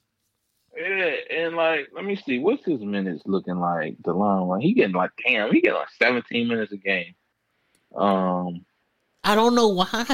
yeah, 0.75 1.11
and 1.45 1.55
like, 1.55 1.89
let 1.93 2.05
me 2.05 2.15
see, 2.15 2.39
what's 2.39 2.65
his 2.65 2.81
minutes 2.81 3.21
looking 3.25 3.59
like? 3.59 3.97
The 4.03 4.13
long 4.13 4.47
one, 4.47 4.61
he 4.61 4.73
getting 4.73 4.95
like, 4.95 5.11
damn, 5.23 5.51
he 5.51 5.61
getting 5.61 5.77
like 5.77 5.89
seventeen 6.01 6.47
minutes 6.47 6.71
a 6.71 6.77
game. 6.77 7.13
Um, 7.95 8.65
I 9.23 9.35
don't 9.35 9.53
know 9.55 9.67
why. 9.69 10.05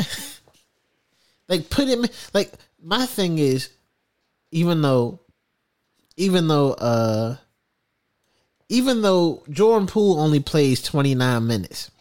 like 1.48 1.70
put 1.70 1.88
him 1.88 2.06
like 2.34 2.52
my 2.86 3.06
thing 3.08 3.40
is 3.40 3.70
even 4.52 4.82
though 4.82 5.20
even 6.18 6.48
though 6.48 6.74
uh 6.74 7.36
even 8.70 9.02
though 9.02 9.44
Jordan 9.50 9.88
Poole 9.88 10.20
only 10.20 10.40
plays 10.40 10.82
29 10.82 11.46
minutes 11.46 11.92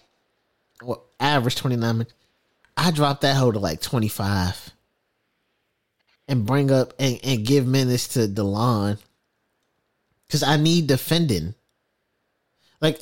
or 0.83 1.03
average 1.20 1.57
29 1.57 1.99
minutes, 1.99 2.14
I 2.77 2.90
drop 2.90 3.23
that 3.23 3.37
hoe 3.37 3.53
to 3.53 3.59
like 3.59 3.81
25 3.81 4.70
and 6.29 6.47
bring 6.47 6.70
up 6.70 6.94
and, 6.99 7.18
and 7.23 7.47
give 7.47 7.66
minutes 7.66 8.09
to 8.09 8.20
Delon 8.20 8.99
because 10.27 10.42
I 10.42 10.57
need 10.57 10.87
defending. 10.87 11.55
Like, 12.81 13.01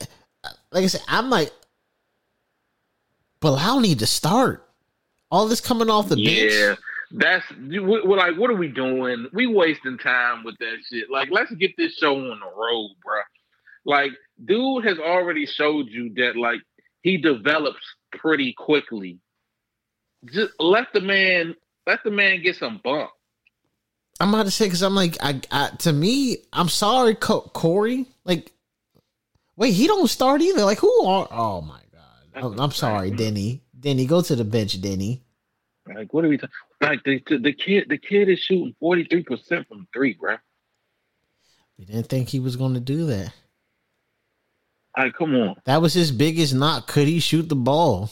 like 0.73 0.85
I 0.85 0.87
said, 0.89 1.03
I'm 1.07 1.31
like, 1.31 1.53
Bilal 3.41 3.81
need 3.81 4.01
to 4.01 4.07
start. 4.07 4.69
All 5.31 5.47
this 5.47 5.61
coming 5.61 5.89
off 5.89 6.09
the 6.09 6.19
yeah, 6.19 6.69
bench. 6.71 6.79
That's 7.15 7.45
we- 7.57 7.79
we're 7.81 8.17
like, 8.17 8.37
what 8.37 8.51
are 8.51 8.57
we 8.57 8.69
doing? 8.69 9.29
We 9.33 9.47
wasting 9.47 9.99
time 9.99 10.45
with 10.45 10.57
that 10.59 10.77
shit. 10.91 11.11
Like, 11.11 11.29
let's 11.31 11.53
get 11.55 11.73
this 11.77 11.95
show 11.95 12.17
on 12.17 12.41
the 12.41 12.47
road, 12.47 12.91
bro. 13.05 13.21
Like, 13.85 14.13
dude 14.45 14.85
has 14.85 14.99
already 14.99 15.45
showed 15.47 15.89
you 15.89 16.13
that 16.17 16.37
like 16.37 16.61
he 17.03 17.19
develops 17.19 17.83
pretty 18.13 18.55
quickly. 18.57 19.19
Just 20.33 20.53
let 20.61 20.87
the 20.95 21.01
man, 21.01 21.55
let 21.87 22.01
the 22.05 22.11
man 22.11 22.43
get 22.43 22.57
some 22.57 22.81
bump. 22.83 23.11
I'm 24.21 24.33
about 24.33 24.45
to 24.45 24.51
say 24.53 24.67
because 24.67 24.83
I'm 24.83 24.95
like, 24.95 25.17
I, 25.21 25.41
I 25.51 25.71
to 25.81 25.93
me, 25.93 26.39
I'm 26.53 26.69
sorry, 26.69 27.15
Co- 27.15 27.51
Corey. 27.53 28.07
Like, 28.25 28.53
wait, 29.57 29.73
he 29.73 29.87
don't 29.89 30.09
start 30.09 30.41
either. 30.41 30.65
Like, 30.65 30.79
who 30.79 31.05
are? 31.07 31.27
Oh 31.31 31.61
my 31.61 31.81
god, 31.93 32.37
I'm, 32.37 32.45
oh, 32.45 32.63
I'm 32.63 32.71
sorry, 32.71 33.11
Deni. 33.11 33.61
Deni, 33.79 34.07
go 34.07 34.23
to 34.23 34.37
the 34.37 34.45
bench, 34.45 34.81
Deni. 34.81 35.21
Like, 35.87 36.13
what 36.13 36.25
are 36.25 36.29
we 36.29 36.39
talking? 36.39 36.55
Like 36.81 37.03
the, 37.05 37.23
the 37.27 37.39
the 37.39 37.53
kid, 37.53 37.89
the 37.89 37.99
kid 37.99 38.29
is 38.29 38.39
shooting 38.41 38.75
forty 38.79 39.05
three 39.05 39.23
percent 39.25 39.67
from 39.69 39.87
three, 39.93 40.15
bruh. 40.15 40.39
We 41.79 41.85
didn't 41.87 42.09
think 42.09 42.29
he 42.29 42.39
was 42.41 42.57
going 42.57 42.75
to 42.75 42.81
do 42.81 43.07
that. 43.07 43.33
Like, 44.97 45.15
come 45.15 45.35
on. 45.35 45.57
That 45.65 45.81
was 45.81 45.95
his 45.95 46.13
biggest 46.13 46.55
knock. 46.55 46.87
Could 46.87 47.09
he 47.09 47.19
shoot 47.19 47.49
the 47.49 47.57
ball? 47.57 48.11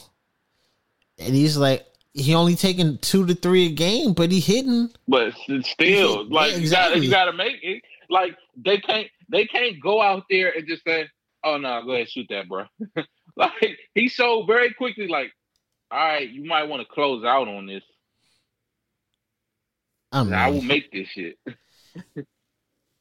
And 1.19 1.35
he's 1.35 1.55
like, 1.55 1.85
he 2.13 2.33
only 2.33 2.55
taking 2.55 2.97
two 2.97 3.25
to 3.27 3.35
three 3.35 3.67
a 3.67 3.71
game, 3.71 4.13
but 4.13 4.31
he 4.31 4.39
hitting. 4.39 4.89
But 5.07 5.33
still, 5.35 6.25
Yeah, 6.27 6.35
like 6.35 6.51
you 6.53 6.57
got 6.57 6.59
exactly. 6.59 7.05
you 7.05 7.11
got 7.11 7.25
to 7.25 7.33
make 7.33 7.57
it. 7.61 7.83
Like 8.09 8.35
they 8.57 8.77
can't 8.79 9.07
they 9.29 9.45
can't 9.45 9.79
go 9.81 10.01
out 10.01 10.23
there 10.29 10.51
and 10.51 10.67
just 10.67 10.83
say, 10.83 11.07
"Oh 11.45 11.57
no, 11.57 11.81
go 11.85 11.91
ahead 11.93 12.09
shoot 12.09 12.27
that, 12.29 12.49
bro." 12.49 12.65
like 13.37 13.77
he 13.95 14.09
showed 14.09 14.45
very 14.47 14.73
quickly, 14.73 15.07
like, 15.07 15.31
"All 15.91 15.97
right, 15.97 16.29
you 16.29 16.45
might 16.45 16.63
want 16.63 16.81
to 16.81 16.93
close 16.93 17.23
out 17.23 17.47
on 17.47 17.65
this. 17.65 17.83
I 20.11 20.23
mean, 20.23 20.33
I 20.33 20.49
will 20.49 20.61
make 20.61 20.91
this 20.91 21.07
shit." 21.07 21.37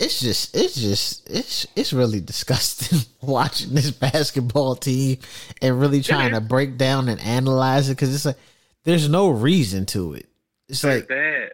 it's 0.00 0.20
just 0.20 0.56
it's 0.56 0.74
just 0.74 1.28
it's 1.28 1.66
it's 1.76 1.92
really 1.92 2.20
disgusting 2.20 2.98
watching 3.20 3.74
this 3.74 3.90
basketball 3.90 4.74
team 4.74 5.18
and 5.60 5.80
really 5.80 6.00
trying 6.00 6.32
to 6.32 6.40
break 6.40 6.78
down 6.78 7.08
and 7.08 7.20
analyze 7.20 7.88
it 7.88 7.96
because 7.96 8.14
it's 8.14 8.24
like 8.24 8.38
there's 8.84 9.08
no 9.08 9.28
reason 9.28 9.86
to 9.86 10.14
it. 10.14 10.26
It's 10.68 10.82
Like 10.82 11.00
like 11.00 11.08
that. 11.08 11.52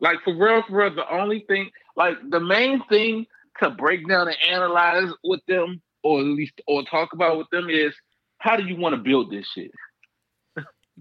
Like 0.00 0.16
for 0.24 0.34
real, 0.34 0.62
for 0.68 0.76
real. 0.78 0.94
The 0.94 1.10
only 1.10 1.44
thing, 1.46 1.70
like 1.96 2.16
the 2.28 2.40
main 2.40 2.82
thing 2.88 3.26
to 3.62 3.70
break 3.70 4.08
down 4.08 4.26
and 4.28 4.36
analyze 4.50 5.10
with 5.22 5.40
them, 5.46 5.80
or 6.02 6.18
at 6.18 6.26
least 6.26 6.60
or 6.66 6.82
talk 6.82 7.12
about 7.12 7.38
with 7.38 7.48
them, 7.50 7.70
is 7.70 7.94
how 8.38 8.56
do 8.56 8.64
you 8.64 8.76
want 8.76 8.94
to 8.94 9.00
build 9.00 9.30
this 9.30 9.46
shit? 9.54 9.70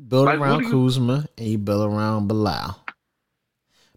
Build 0.08 0.26
like, 0.26 0.40
around 0.40 0.64
you- 0.64 0.72
Kuzma 0.72 1.26
and 1.38 1.48
you 1.48 1.58
build 1.58 1.92
around 1.92 2.28
Bilal. 2.28 2.80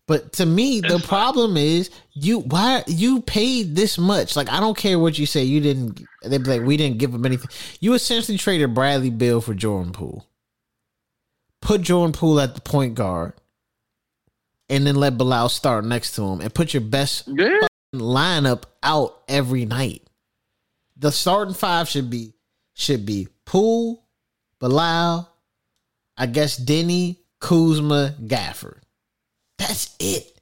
But 0.06 0.34
to 0.34 0.46
me, 0.46 0.80
the 0.80 1.00
fine. 1.00 1.08
problem 1.08 1.56
is 1.56 1.90
you 2.12 2.38
why 2.40 2.84
you 2.86 3.22
paid 3.22 3.74
this 3.74 3.98
much. 3.98 4.36
Like 4.36 4.48
I 4.48 4.60
don't 4.60 4.76
care 4.76 4.98
what 5.00 5.18
you 5.18 5.26
say. 5.26 5.42
You 5.42 5.60
didn't. 5.60 6.00
They'd 6.22 6.44
be 6.44 6.50
like, 6.50 6.62
we 6.62 6.76
didn't 6.76 6.98
give 6.98 7.12
him 7.12 7.26
anything. 7.26 7.48
You 7.80 7.94
essentially 7.94 8.38
traded 8.38 8.72
Bradley 8.72 9.10
Beal 9.10 9.40
for 9.40 9.52
Jordan 9.52 9.92
Poole. 9.92 10.24
Put 11.60 11.80
Jordan 11.80 12.12
Poole 12.12 12.38
at 12.40 12.54
the 12.54 12.60
point 12.60 12.94
guard, 12.94 13.32
and 14.68 14.86
then 14.86 14.94
let 14.94 15.18
Bilal 15.18 15.48
start 15.48 15.84
next 15.84 16.14
to 16.14 16.22
him, 16.22 16.40
and 16.40 16.54
put 16.54 16.72
your 16.72 16.82
best 16.82 17.26
Yeah, 17.26 17.66
lineup 17.92 18.62
out 18.84 19.22
every 19.26 19.64
night. 19.64 20.04
The 20.96 21.10
starting 21.10 21.54
five 21.54 21.88
should 21.88 22.10
be 22.10 22.34
should 22.74 23.04
be 23.04 23.26
Poole, 23.44 24.04
Bilal, 24.60 25.28
I 26.16 26.26
guess 26.26 26.58
Deni, 26.58 27.16
Kuzma, 27.40 28.14
Gafford. 28.24 28.80
That's 29.58 29.94
it. 29.98 30.32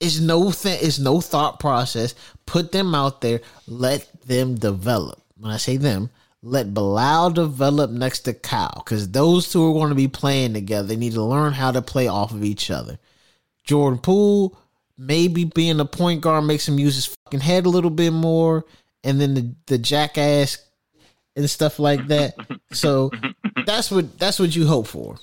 It's 0.00 0.18
no 0.18 0.50
th- 0.50 0.82
it's 0.82 0.98
no 0.98 1.20
thought 1.20 1.60
process. 1.60 2.14
Put 2.46 2.72
them 2.72 2.94
out 2.94 3.20
there. 3.20 3.40
Let 3.66 4.08
them 4.26 4.56
develop. 4.56 5.22
When 5.36 5.52
I 5.52 5.58
say 5.58 5.76
them, 5.76 6.10
let 6.42 6.74
Bilal 6.74 7.30
develop 7.30 7.90
next 7.90 8.20
to 8.20 8.34
Kyle 8.34 8.82
because 8.84 9.10
those 9.10 9.50
two 9.50 9.64
are 9.64 9.72
going 9.72 9.90
to 9.90 9.94
be 9.94 10.08
playing 10.08 10.54
together. 10.54 10.88
They 10.88 10.96
need 10.96 11.12
to 11.12 11.22
learn 11.22 11.52
how 11.52 11.70
to 11.70 11.82
play 11.82 12.08
off 12.08 12.32
of 12.32 12.42
each 12.42 12.70
other. 12.70 12.98
Jordan 13.64 14.00
Poole, 14.00 14.58
maybe 14.98 15.44
being 15.44 15.78
a 15.78 15.84
point 15.84 16.20
guard 16.20 16.44
makes 16.44 16.66
him 16.66 16.80
use 16.80 16.96
his 16.96 17.16
fucking 17.24 17.40
head 17.40 17.66
a 17.66 17.70
little 17.70 17.90
bit 17.90 18.12
more, 18.12 18.64
and 19.04 19.20
then 19.20 19.34
the 19.34 19.54
the 19.66 19.78
jackass 19.78 20.58
and 21.36 21.48
stuff 21.48 21.78
like 21.78 22.08
that. 22.08 22.34
So 22.72 23.10
that's 23.66 23.90
what 23.90 24.18
that's 24.18 24.38
what 24.38 24.54
you 24.56 24.66
hope 24.66 24.86
for, 24.86 25.16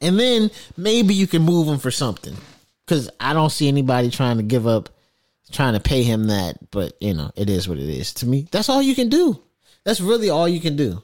and 0.00 0.18
then 0.18 0.50
maybe 0.76 1.14
you 1.14 1.26
can 1.26 1.42
move 1.42 1.68
him 1.68 1.78
for 1.78 1.90
something. 1.90 2.36
Because 2.84 3.10
I 3.20 3.32
don't 3.34 3.50
see 3.50 3.68
anybody 3.68 4.10
trying 4.10 4.38
to 4.38 4.42
give 4.42 4.66
up, 4.66 4.88
trying 5.52 5.74
to 5.74 5.80
pay 5.80 6.02
him 6.02 6.28
that. 6.28 6.70
But 6.70 6.94
you 7.00 7.14
know, 7.14 7.30
it 7.36 7.50
is 7.50 7.68
what 7.68 7.78
it 7.78 7.88
is. 7.88 8.14
To 8.14 8.26
me, 8.26 8.48
that's 8.50 8.68
all 8.68 8.80
you 8.82 8.94
can 8.94 9.08
do. 9.08 9.40
That's 9.84 10.00
really 10.00 10.30
all 10.30 10.48
you 10.48 10.60
can 10.60 10.76
do. 10.76 11.02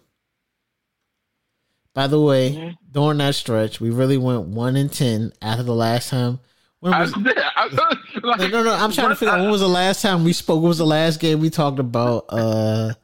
By 1.94 2.06
the 2.08 2.20
way, 2.20 2.52
Mhm. 2.52 2.76
during 2.90 3.18
that 3.18 3.34
stretch, 3.36 3.80
we 3.80 3.90
really 3.90 4.16
went 4.16 4.42
one 4.48 4.76
in 4.76 4.88
ten 4.88 5.32
after 5.40 5.62
the 5.62 5.74
last 5.74 6.08
time. 6.10 6.40
When 6.80 6.92
was, 6.98 7.12
I, 7.16 7.68
like, 8.22 8.40
no, 8.40 8.48
no, 8.48 8.62
no. 8.64 8.74
I'm 8.74 8.90
trying 8.92 9.10
to 9.10 9.16
figure 9.16 9.32
out 9.32 9.40
when 9.40 9.50
was 9.50 9.60
the 9.60 9.68
last 9.68 10.02
time 10.02 10.24
we 10.24 10.32
spoke. 10.32 10.60
What 10.60 10.68
was 10.68 10.78
the 10.78 10.86
last 10.86 11.20
game 11.20 11.38
we 11.40 11.50
talked 11.50 11.78
about? 11.78 12.26
Uh 12.28 12.94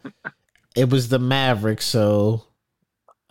It 0.76 0.88
was 0.90 1.08
the 1.08 1.18
Mavericks. 1.18 1.86
So 1.86 2.44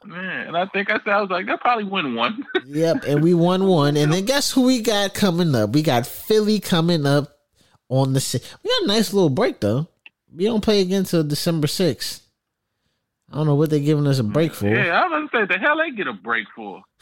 Man, 0.06 0.48
and 0.48 0.58
I 0.58 0.66
think 0.68 0.90
I 0.90 0.96
said 1.00 1.08
I 1.10 1.22
was 1.22 1.30
like, 1.30 1.46
they'll 1.46 1.58
probably 1.58 1.84
win 1.86 2.16
one. 2.16 2.46
yep, 2.66 3.04
and 3.08 3.22
we 3.24 3.34
won 3.34 3.66
one. 3.66 3.98
And 3.98 4.12
then 4.14 4.26
guess 4.26 4.52
who 4.52 4.64
we 4.64 4.82
got 4.82 5.14
coming 5.14 5.54
up? 5.56 5.72
We 5.72 5.82
got 5.82 6.06
Philly 6.08 6.60
coming 6.60 7.06
up 7.06 7.36
on 7.90 8.14
the. 8.14 8.20
si- 8.20 8.40
We 8.64 8.70
got 8.70 8.84
a 8.84 8.88
nice 8.88 9.14
little 9.14 9.30
break 9.30 9.60
though. 9.60 9.88
We 10.36 10.46
don't 10.46 10.62
play 10.64 10.82
again 10.82 11.04
till 11.06 11.24
December 11.24 11.68
sixth. 11.68 12.22
I 13.32 13.36
don't 13.36 13.46
know 13.46 13.56
what 13.56 13.70
they're 13.70 13.80
giving 13.80 14.08
us 14.08 14.20
a 14.20 14.24
break 14.24 14.54
for. 14.54 14.68
Yeah, 14.68 15.00
I 15.02 15.08
was 15.08 15.30
gonna 15.32 15.48
say 15.48 15.54
the 15.54 15.60
hell 15.60 15.78
they 15.78 15.92
get 15.92 16.08
a 16.08 16.14
break 16.14 16.48
for. 16.56 16.82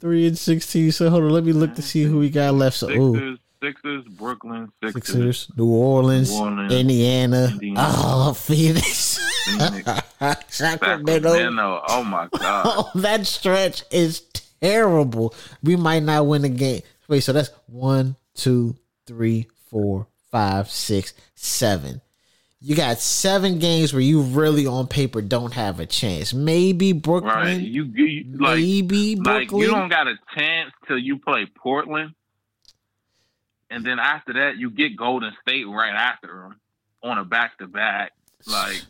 Three 0.00 0.26
and 0.28 0.38
sixteen. 0.38 0.92
So 0.92 1.10
hold 1.10 1.24
on, 1.24 1.30
let 1.30 1.44
me 1.44 1.52
look 1.52 1.74
to 1.74 1.82
see 1.82 2.04
who 2.04 2.18
we 2.20 2.30
got 2.30 2.54
left. 2.54 2.76
So, 2.76 2.88
ooh, 2.90 3.14
Sixers, 3.14 3.38
Sixers, 3.62 4.04
Brooklyn, 4.16 4.72
Sixers, 4.82 5.04
Sixers, 5.06 5.48
New 5.56 5.66
Orleans, 5.72 6.30
New 6.30 6.38
Orleans, 6.44 6.72
Indiana, 6.72 7.48
Indiana. 7.52 7.80
oh 7.80 8.32
Phoenix, 8.34 9.18
Sacramento. 10.48 11.32
Sacramento. 11.32 11.82
Oh 11.88 12.04
my 12.04 12.28
god. 12.38 12.62
Oh, 12.66 12.90
that 12.96 13.26
stretch 13.26 13.82
is 13.90 14.20
terrible. 14.60 15.34
We 15.62 15.76
might 15.76 16.02
not 16.02 16.26
win 16.26 16.42
the 16.42 16.48
game. 16.48 16.82
Wait, 17.08 17.20
so 17.20 17.32
that's 17.32 17.50
one, 17.66 18.16
two, 18.34 18.76
three, 19.06 19.48
four, 19.68 20.06
five, 20.30 20.70
six, 20.70 21.12
seven. 21.34 22.00
You 22.60 22.76
got 22.76 23.00
seven 23.00 23.58
games 23.58 23.92
where 23.92 24.02
you 24.02 24.22
really 24.22 24.68
on 24.68 24.86
paper 24.86 25.20
don't 25.20 25.52
have 25.52 25.80
a 25.80 25.86
chance. 25.86 26.32
Maybe 26.32 26.92
Brooklyn. 26.92 27.34
Right. 27.34 27.60
You, 27.60 27.84
you 27.84 28.36
like 28.38 28.58
maybe 28.58 29.16
like 29.16 29.48
Brooklyn. 29.48 29.60
you 29.62 29.66
don't 29.66 29.88
got 29.88 30.06
a 30.06 30.14
chance 30.36 30.70
till 30.86 30.98
you 30.98 31.18
play 31.18 31.46
Portland, 31.56 32.14
and 33.68 33.84
then 33.84 33.98
after 33.98 34.34
that 34.34 34.58
you 34.58 34.70
get 34.70 34.96
Golden 34.96 35.32
State 35.42 35.66
right 35.66 35.92
after 35.92 36.28
them 36.28 36.60
on 37.02 37.18
a 37.18 37.24
back 37.24 37.58
to 37.58 37.66
back. 37.66 38.12
Like, 38.46 38.82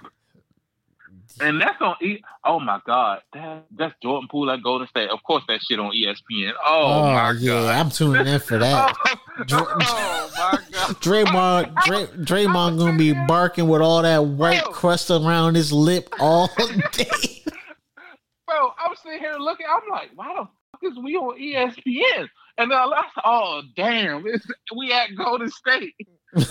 and 1.40 1.60
that's 1.60 1.80
on. 1.80 1.96
E- 2.02 2.22
oh 2.44 2.60
my 2.60 2.80
God, 2.86 3.20
that, 3.32 3.64
that's 3.76 3.94
Jordan 4.02 4.28
Poole 4.30 4.50
at 4.50 4.62
Golden 4.62 4.86
State. 4.88 5.10
Of 5.10 5.22
course, 5.22 5.42
that 5.48 5.60
shit 5.62 5.78
on 5.78 5.92
ESPN. 5.92 6.52
Oh, 6.64 6.84
oh 6.84 7.02
my 7.12 7.32
yeah, 7.38 7.48
God. 7.48 7.74
I'm 7.74 7.90
tuning 7.90 8.26
in 8.26 8.40
for 8.40 8.58
that. 8.58 8.94
oh 9.04 9.16
my 9.38 10.58
God. 10.70 10.96
Draymond, 11.00 11.74
Dray, 11.84 12.06
Draymond 12.24 12.78
gonna 12.78 12.98
be 12.98 13.12
barking 13.26 13.68
with 13.68 13.82
all 13.82 14.02
that 14.02 14.24
white 14.24 14.64
crust 14.64 15.10
around 15.10 15.54
his 15.54 15.72
lip 15.72 16.12
all 16.20 16.50
day. 16.92 17.44
Bro, 18.46 18.72
I'm 18.78 18.94
sitting 19.02 19.20
here 19.20 19.34
looking. 19.38 19.66
I'm 19.68 19.88
like, 19.90 20.10
why 20.14 20.34
the 20.34 20.48
fuck 20.72 20.92
is 20.92 20.98
we 21.02 21.16
on 21.16 21.40
ESPN? 21.40 22.28
And 22.58 22.70
then 22.70 22.78
I 22.78 22.86
was, 22.86 23.04
oh 23.24 23.62
damn, 23.76 24.24
we 24.76 24.92
at 24.92 25.08
Golden 25.16 25.50
State. 25.50 25.94
I 26.36 26.44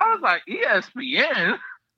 was 0.00 0.20
like, 0.22 0.42
E 0.48 0.58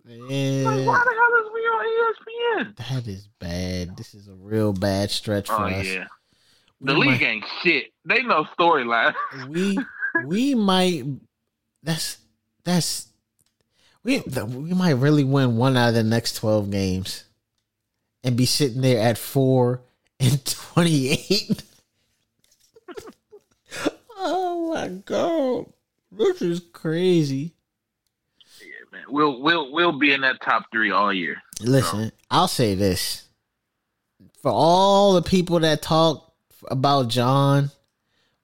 Like, 0.09 0.87
why 0.87 1.03
the 1.05 1.15
hell 1.17 1.35
is 1.41 1.51
we 1.53 1.61
on 1.63 2.65
ESPN? 2.65 2.77
that 2.77 3.07
is 3.09 3.29
bad. 3.41 3.97
This 3.97 4.15
is 4.15 4.29
a 4.29 4.35
real 4.35 4.73
bad 4.73 5.11
stretch 5.11 5.49
for 5.49 5.55
Oh 5.55 5.65
us. 5.67 5.85
yeah, 5.87 6.07
the 6.81 6.95
We 6.95 7.01
league 7.01 7.21
might- 7.21 7.23
ain't 7.23 7.45
shit. 7.63 7.87
They 8.05 8.23
know 8.23 8.45
storyline. 8.59 9.15
we 9.49 9.77
we 10.25 10.55
might 10.55 11.05
that's 11.83 12.19
that's 12.65 13.09
we 14.05 14.21
we 14.21 14.75
might 14.75 14.91
really 14.93 15.25
win 15.25 15.57
one 15.57 15.77
out 15.77 15.89
of 15.89 15.95
the 15.95 16.05
next 16.05 16.37
12 16.37 16.71
games 16.71 17.25
and 18.23 18.37
be 18.37 18.47
sitting 18.47 18.81
there 18.83 19.01
at 19.03 19.19
4 19.19 19.81
and 20.21 20.45
28 20.45 21.63
oh 24.19 24.73
my 24.73 24.89
god 25.05 25.67
this 26.13 26.41
is 26.41 26.61
crazy 26.73 27.53
man. 28.97 29.05
We'll 29.09 29.41
we'll 29.43 29.73
we'll 29.73 29.99
be 29.99 30.13
in 30.13 30.23
that 30.23 30.41
top 30.41 30.65
three 30.73 30.91
all 30.91 31.13
year. 31.13 31.37
listen 31.61 32.13
i'll 32.31 32.49
say 32.49 32.75
this 32.75 33.29
for 34.43 34.51
all 34.51 35.15
the 35.15 35.23
people 35.23 35.61
that 35.61 35.83
talk 35.83 36.33
about 36.71 37.09
john 37.09 37.71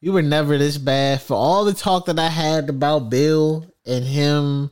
we 0.01 0.11
were 0.11 0.23
never 0.23 0.57
this 0.59 0.79
bad 0.79 1.21
for 1.23 1.35
all 1.35 1.65
the 1.65 1.75
talk 1.75 2.07
that 2.07 2.19
i 2.19 2.29
had 2.29 2.69
about 2.69 3.11
Beal 3.11 3.67
and 3.87 4.05
him 4.05 4.71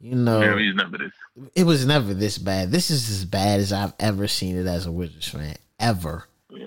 you 0.00 0.14
know 0.14 0.40
Yeah, 0.42 0.58
he's 0.58 0.74
never 0.74 0.98
this. 0.98 1.12
it 1.54 1.64
was 1.64 1.86
never 1.86 2.12
this 2.14 2.36
bad. 2.38 2.70
This 2.70 2.90
is 2.90 3.08
as 3.08 3.24
bad 3.24 3.60
as 3.60 3.72
I've 3.72 3.92
ever 4.00 4.26
seen 4.28 4.56
it 4.56 4.66
as 4.66 4.84
a 4.86 4.90
Wizards 4.92 5.28
fan. 5.28 5.54
Ever. 5.78 6.24
Yeah. 6.50 6.66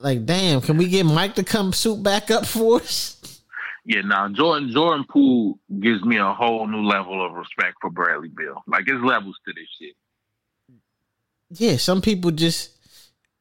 Like, 0.00 0.26
damn, 0.26 0.60
can 0.60 0.76
we 0.76 0.88
get 0.88 1.06
Mike 1.06 1.36
to 1.36 1.44
come 1.44 1.72
suit 1.72 2.02
back 2.02 2.30
up 2.32 2.46
for 2.46 2.80
us? 2.80 3.39
Yeah, 3.84 4.02
now 4.02 4.28
Jordan 4.28 4.70
Jordan 4.72 5.04
Poole 5.08 5.58
gives 5.80 6.02
me 6.04 6.18
a 6.18 6.32
whole 6.32 6.66
new 6.66 6.82
level 6.82 7.24
of 7.24 7.32
respect 7.32 7.76
for 7.80 7.90
Bradley 7.90 8.28
Beal. 8.28 8.62
Like 8.66 8.84
it's 8.86 9.02
levels 9.02 9.36
to 9.46 9.52
this 9.54 9.66
shit. 9.78 9.94
Yeah, 11.50 11.76
some 11.76 12.02
people 12.02 12.30
just 12.30 12.70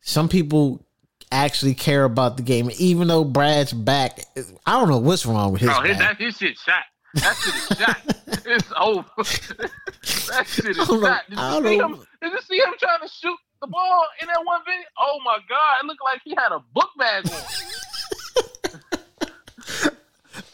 some 0.02 0.30
people 0.30 0.86
actually 1.32 1.76
care 1.76 2.04
about 2.04 2.38
the 2.38 2.44
game. 2.44 2.70
Even 2.78 3.08
though 3.08 3.24
Brad's 3.24 3.74
back, 3.74 4.26
I 4.66 4.80
don't 4.80 4.90
know 4.90 4.98
what's 4.98 5.26
wrong 5.26 5.52
with 5.52 5.62
his 5.62 5.70
oh, 5.70 5.82
his, 5.82 5.98
back. 5.98 6.18
that 6.18 6.24
his 6.24 6.38
shit 6.38 6.58
shot. 6.58 6.84
That 7.16 7.36
shit 7.36 7.56
is 7.56 7.78
shot. 7.78 7.98
It's 8.46 8.72
over. 8.80 9.06
that 9.18 10.48
shit 10.48 10.70
is 10.70 10.78
shot. 10.78 11.24
Did 11.30 11.38
you 11.38 11.64
see 11.64 11.78
him? 11.78 12.00
Did 12.22 12.32
you 12.32 12.42
see 12.48 12.58
him 12.58 12.74
trying 12.80 13.02
to 13.02 13.08
shoot 13.08 13.38
the 13.62 13.68
ball 13.68 14.06
in 14.22 14.28
that 14.28 14.42
one 14.44 14.62
video? 14.66 14.86
Oh 14.98 15.20
my 15.24 15.38
god! 15.48 15.84
It 15.84 15.86
looked 15.86 16.02
like 16.04 16.22
he 16.24 16.32
had 16.38 16.52
a 16.52 16.60
book 16.74 16.90
bag 16.98 17.26
on. 17.28 17.32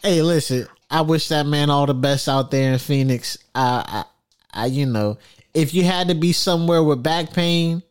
Hey, 0.06 0.22
listen, 0.22 0.68
I 0.88 1.02
wish 1.02 1.30
that 1.30 1.48
man 1.48 1.72
all 1.72 1.88
the 1.88 1.96
best 1.96 2.30
out 2.30 2.52
there 2.52 2.72
in 2.74 2.78
Phoenix. 2.78 3.40
I, 3.56 4.04
I, 4.54 4.64
I, 4.64 4.66
you 4.68 4.86
know, 4.86 5.18
if 5.56 5.74
you 5.74 5.84
had 5.84 6.10
to 6.10 6.14
be 6.16 6.32
somewhere 6.32 6.84
with 6.84 7.02
back 7.02 7.34
pain, 7.34 7.82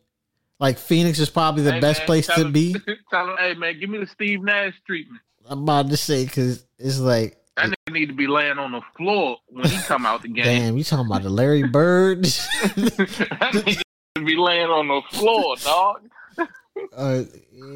like 0.57 0.77
Phoenix 0.79 1.19
is 1.19 1.29
probably 1.29 1.63
the 1.63 1.73
Hey, 1.73 1.79
best 1.81 1.99
man, 1.99 2.05
place 2.05 2.27
to 2.27 2.41
him- 2.45 2.53
be. 2.53 2.73
Tell 3.09 3.29
him, 3.31 3.35
hey 3.37 3.53
man, 3.55 3.77
give 3.81 3.89
me 3.89 3.97
the 3.97 4.07
Steve 4.07 4.41
Nash 4.43 4.75
treatment. 4.87 5.21
I'm 5.49 5.63
about 5.63 5.89
to 5.89 5.97
say 5.97 6.23
because 6.23 6.65
it's 6.79 6.99
like, 6.99 7.37
That 7.57 7.71
nigga 7.71 7.93
need 7.93 8.05
to 8.05 8.13
be 8.13 8.27
laying 8.27 8.59
on 8.59 8.71
the 8.71 8.81
floor 8.95 9.35
when 9.47 9.65
he 9.67 9.77
come 9.79 10.05
out 10.05 10.21
the 10.21 10.29
game. 10.29 10.45
damn, 10.45 10.77
you 10.77 10.85
talking 10.85 11.05
about 11.07 11.23
the 11.23 11.29
Larry 11.29 11.63
Bird? 11.67 12.23
that 12.23 13.51
nigga 13.53 13.65
need 13.67 13.81
to 14.15 14.23
be 14.25 14.37
laying 14.37 14.69
on 14.69 14.87
the 14.87 15.01
floor, 15.11 15.57
dog. 15.57 16.09
uh, 16.95 17.23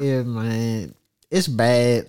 yeah, 0.00 0.22
man, 0.22 0.94
it's 1.30 1.46
bad. 1.46 2.06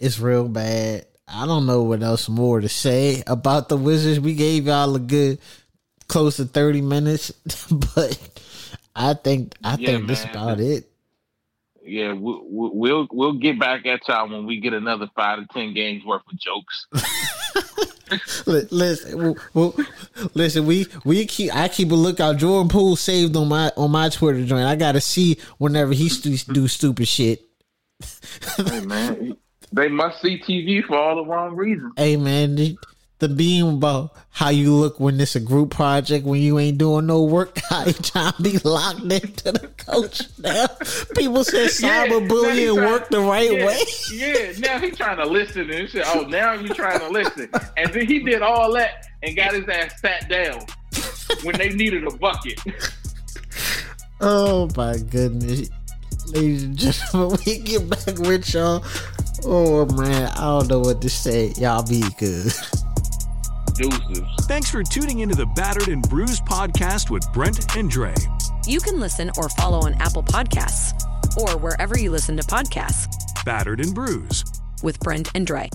It's 0.00 0.18
real 0.18 0.48
bad. 0.48 1.06
I 1.32 1.46
don't 1.46 1.66
know 1.66 1.82
what 1.82 2.02
else 2.02 2.28
more 2.28 2.60
to 2.60 2.68
say 2.68 3.22
about 3.26 3.68
the 3.68 3.76
Wizards. 3.76 4.20
We 4.20 4.34
gave 4.34 4.66
y'all 4.66 4.94
a 4.94 4.98
good 5.00 5.38
close 6.08 6.36
to 6.36 6.44
thirty 6.44 6.80
minutes, 6.82 7.30
but 7.94 8.18
I 8.94 9.14
think 9.14 9.54
I 9.64 9.76
Yeah, 9.76 9.86
think 9.86 10.08
this 10.08 10.24
man. 10.24 10.34
about 10.34 10.60
it. 10.60 10.88
Yeah, 11.84 12.12
we, 12.12 12.32
we, 12.34 12.70
we'll 12.72 13.08
we'll 13.10 13.32
get 13.38 13.58
back 13.58 13.86
at 13.86 14.06
y'all 14.06 14.28
when 14.28 14.46
we 14.46 14.60
get 14.60 14.72
another 14.72 15.08
five 15.16 15.38
to 15.40 15.46
ten 15.52 15.74
games 15.74 16.04
worth 16.04 16.22
of 16.30 16.38
jokes. 16.38 16.86
Listen, 18.70 19.34
listen. 20.34 20.66
We 20.66 20.86
we 21.04 21.24
keep. 21.24 21.54
I 21.56 21.68
keep 21.68 21.90
a 21.90 21.94
lookout. 21.94 22.36
Jordan 22.36 22.68
Poole 22.68 22.94
saved 22.94 23.34
on 23.36 23.48
my 23.48 23.72
on 23.74 23.90
my 23.90 24.10
Twitter 24.10 24.44
joint. 24.44 24.66
I 24.66 24.76
got 24.76 24.92
to 24.92 25.00
see 25.00 25.38
whenever 25.56 25.94
he 25.94 26.10
stu- 26.10 26.36
do 26.52 26.68
stupid 26.68 27.08
shit. 27.08 27.40
hey 28.58 28.80
man, 28.80 29.34
they 29.72 29.88
must 29.88 30.20
see 30.20 30.38
TV 30.38 30.84
for 30.84 30.96
all 30.96 31.16
the 31.16 31.24
wrong 31.24 31.54
reasons. 31.56 31.92
Hey 31.96 32.16
man, 32.16 32.54
the, 32.56 32.76
the 33.18 33.28
beam 33.28 33.66
about 33.66 34.14
how 34.30 34.48
you 34.48 34.74
look 34.74 34.98
when 34.98 35.20
it's 35.20 35.36
a 35.36 35.40
group 35.40 35.70
project 35.70 36.26
when 36.26 36.40
you 36.40 36.58
ain't 36.58 36.78
doing 36.78 37.06
no 37.06 37.22
work. 37.22 37.58
How 37.68 37.84
you 37.84 37.92
trying 37.92 38.32
to 38.32 38.42
be 38.42 38.58
locked 38.64 39.00
into 39.00 39.52
the 39.52 39.70
coach 39.76 40.22
now? 40.38 40.66
People 41.16 41.44
Yeah, 41.52 41.62
he 41.62 41.68
cyberbullying 41.68 42.74
try- 42.76 42.86
work 42.86 43.08
the 43.10 43.20
right 43.20 43.52
yeah, 43.52 43.66
way. 43.66 43.82
Yeah, 44.12 44.52
now 44.58 44.78
he 44.78 44.90
trying 44.90 45.18
to 45.18 45.26
listen 45.26 45.70
and 45.70 45.88
shit. 45.88 46.04
Oh, 46.06 46.22
now 46.22 46.52
you 46.54 46.68
trying 46.74 46.98
to 47.00 47.08
listen, 47.08 47.48
and 47.76 47.92
then 47.92 48.06
he 48.06 48.18
did 48.20 48.42
all 48.42 48.72
that 48.72 49.06
and 49.22 49.36
got 49.36 49.54
his 49.54 49.68
ass 49.68 50.00
sat 50.00 50.28
down 50.28 50.64
when 51.42 51.56
they 51.56 51.70
needed 51.70 52.06
a 52.06 52.10
bucket. 52.16 52.58
Oh 54.24 54.68
my 54.76 54.96
goodness. 54.98 55.68
Ladies 56.28 56.62
and 56.62 56.76
gentlemen, 56.78 57.38
we 57.44 57.58
get 57.58 57.90
back 57.90 58.18
with 58.18 58.54
y'all. 58.54 58.84
Oh 59.44 59.86
man, 59.96 60.28
I 60.36 60.40
don't 60.40 60.68
know 60.68 60.80
what 60.80 61.00
to 61.02 61.08
say. 61.10 61.52
Y'all 61.58 61.82
be 61.86 62.00
good. 62.18 62.52
Deuces. 63.74 64.20
Thanks 64.42 64.70
for 64.70 64.82
tuning 64.82 65.20
into 65.20 65.34
the 65.34 65.46
Battered 65.56 65.88
and 65.88 66.02
Bruised 66.08 66.44
podcast 66.44 67.10
with 67.10 67.24
Brent 67.32 67.74
and 67.76 67.90
Dre. 67.90 68.14
You 68.66 68.80
can 68.80 69.00
listen 69.00 69.30
or 69.38 69.48
follow 69.50 69.78
on 69.80 69.94
Apple 69.94 70.22
Podcasts 70.22 70.92
or 71.36 71.56
wherever 71.58 71.98
you 71.98 72.10
listen 72.10 72.36
to 72.36 72.42
podcasts 72.44 73.06
Battered 73.44 73.80
and 73.80 73.94
Bruised. 73.94 74.60
with 74.82 75.00
Brent 75.00 75.30
and 75.34 75.46
Dre. 75.46 75.68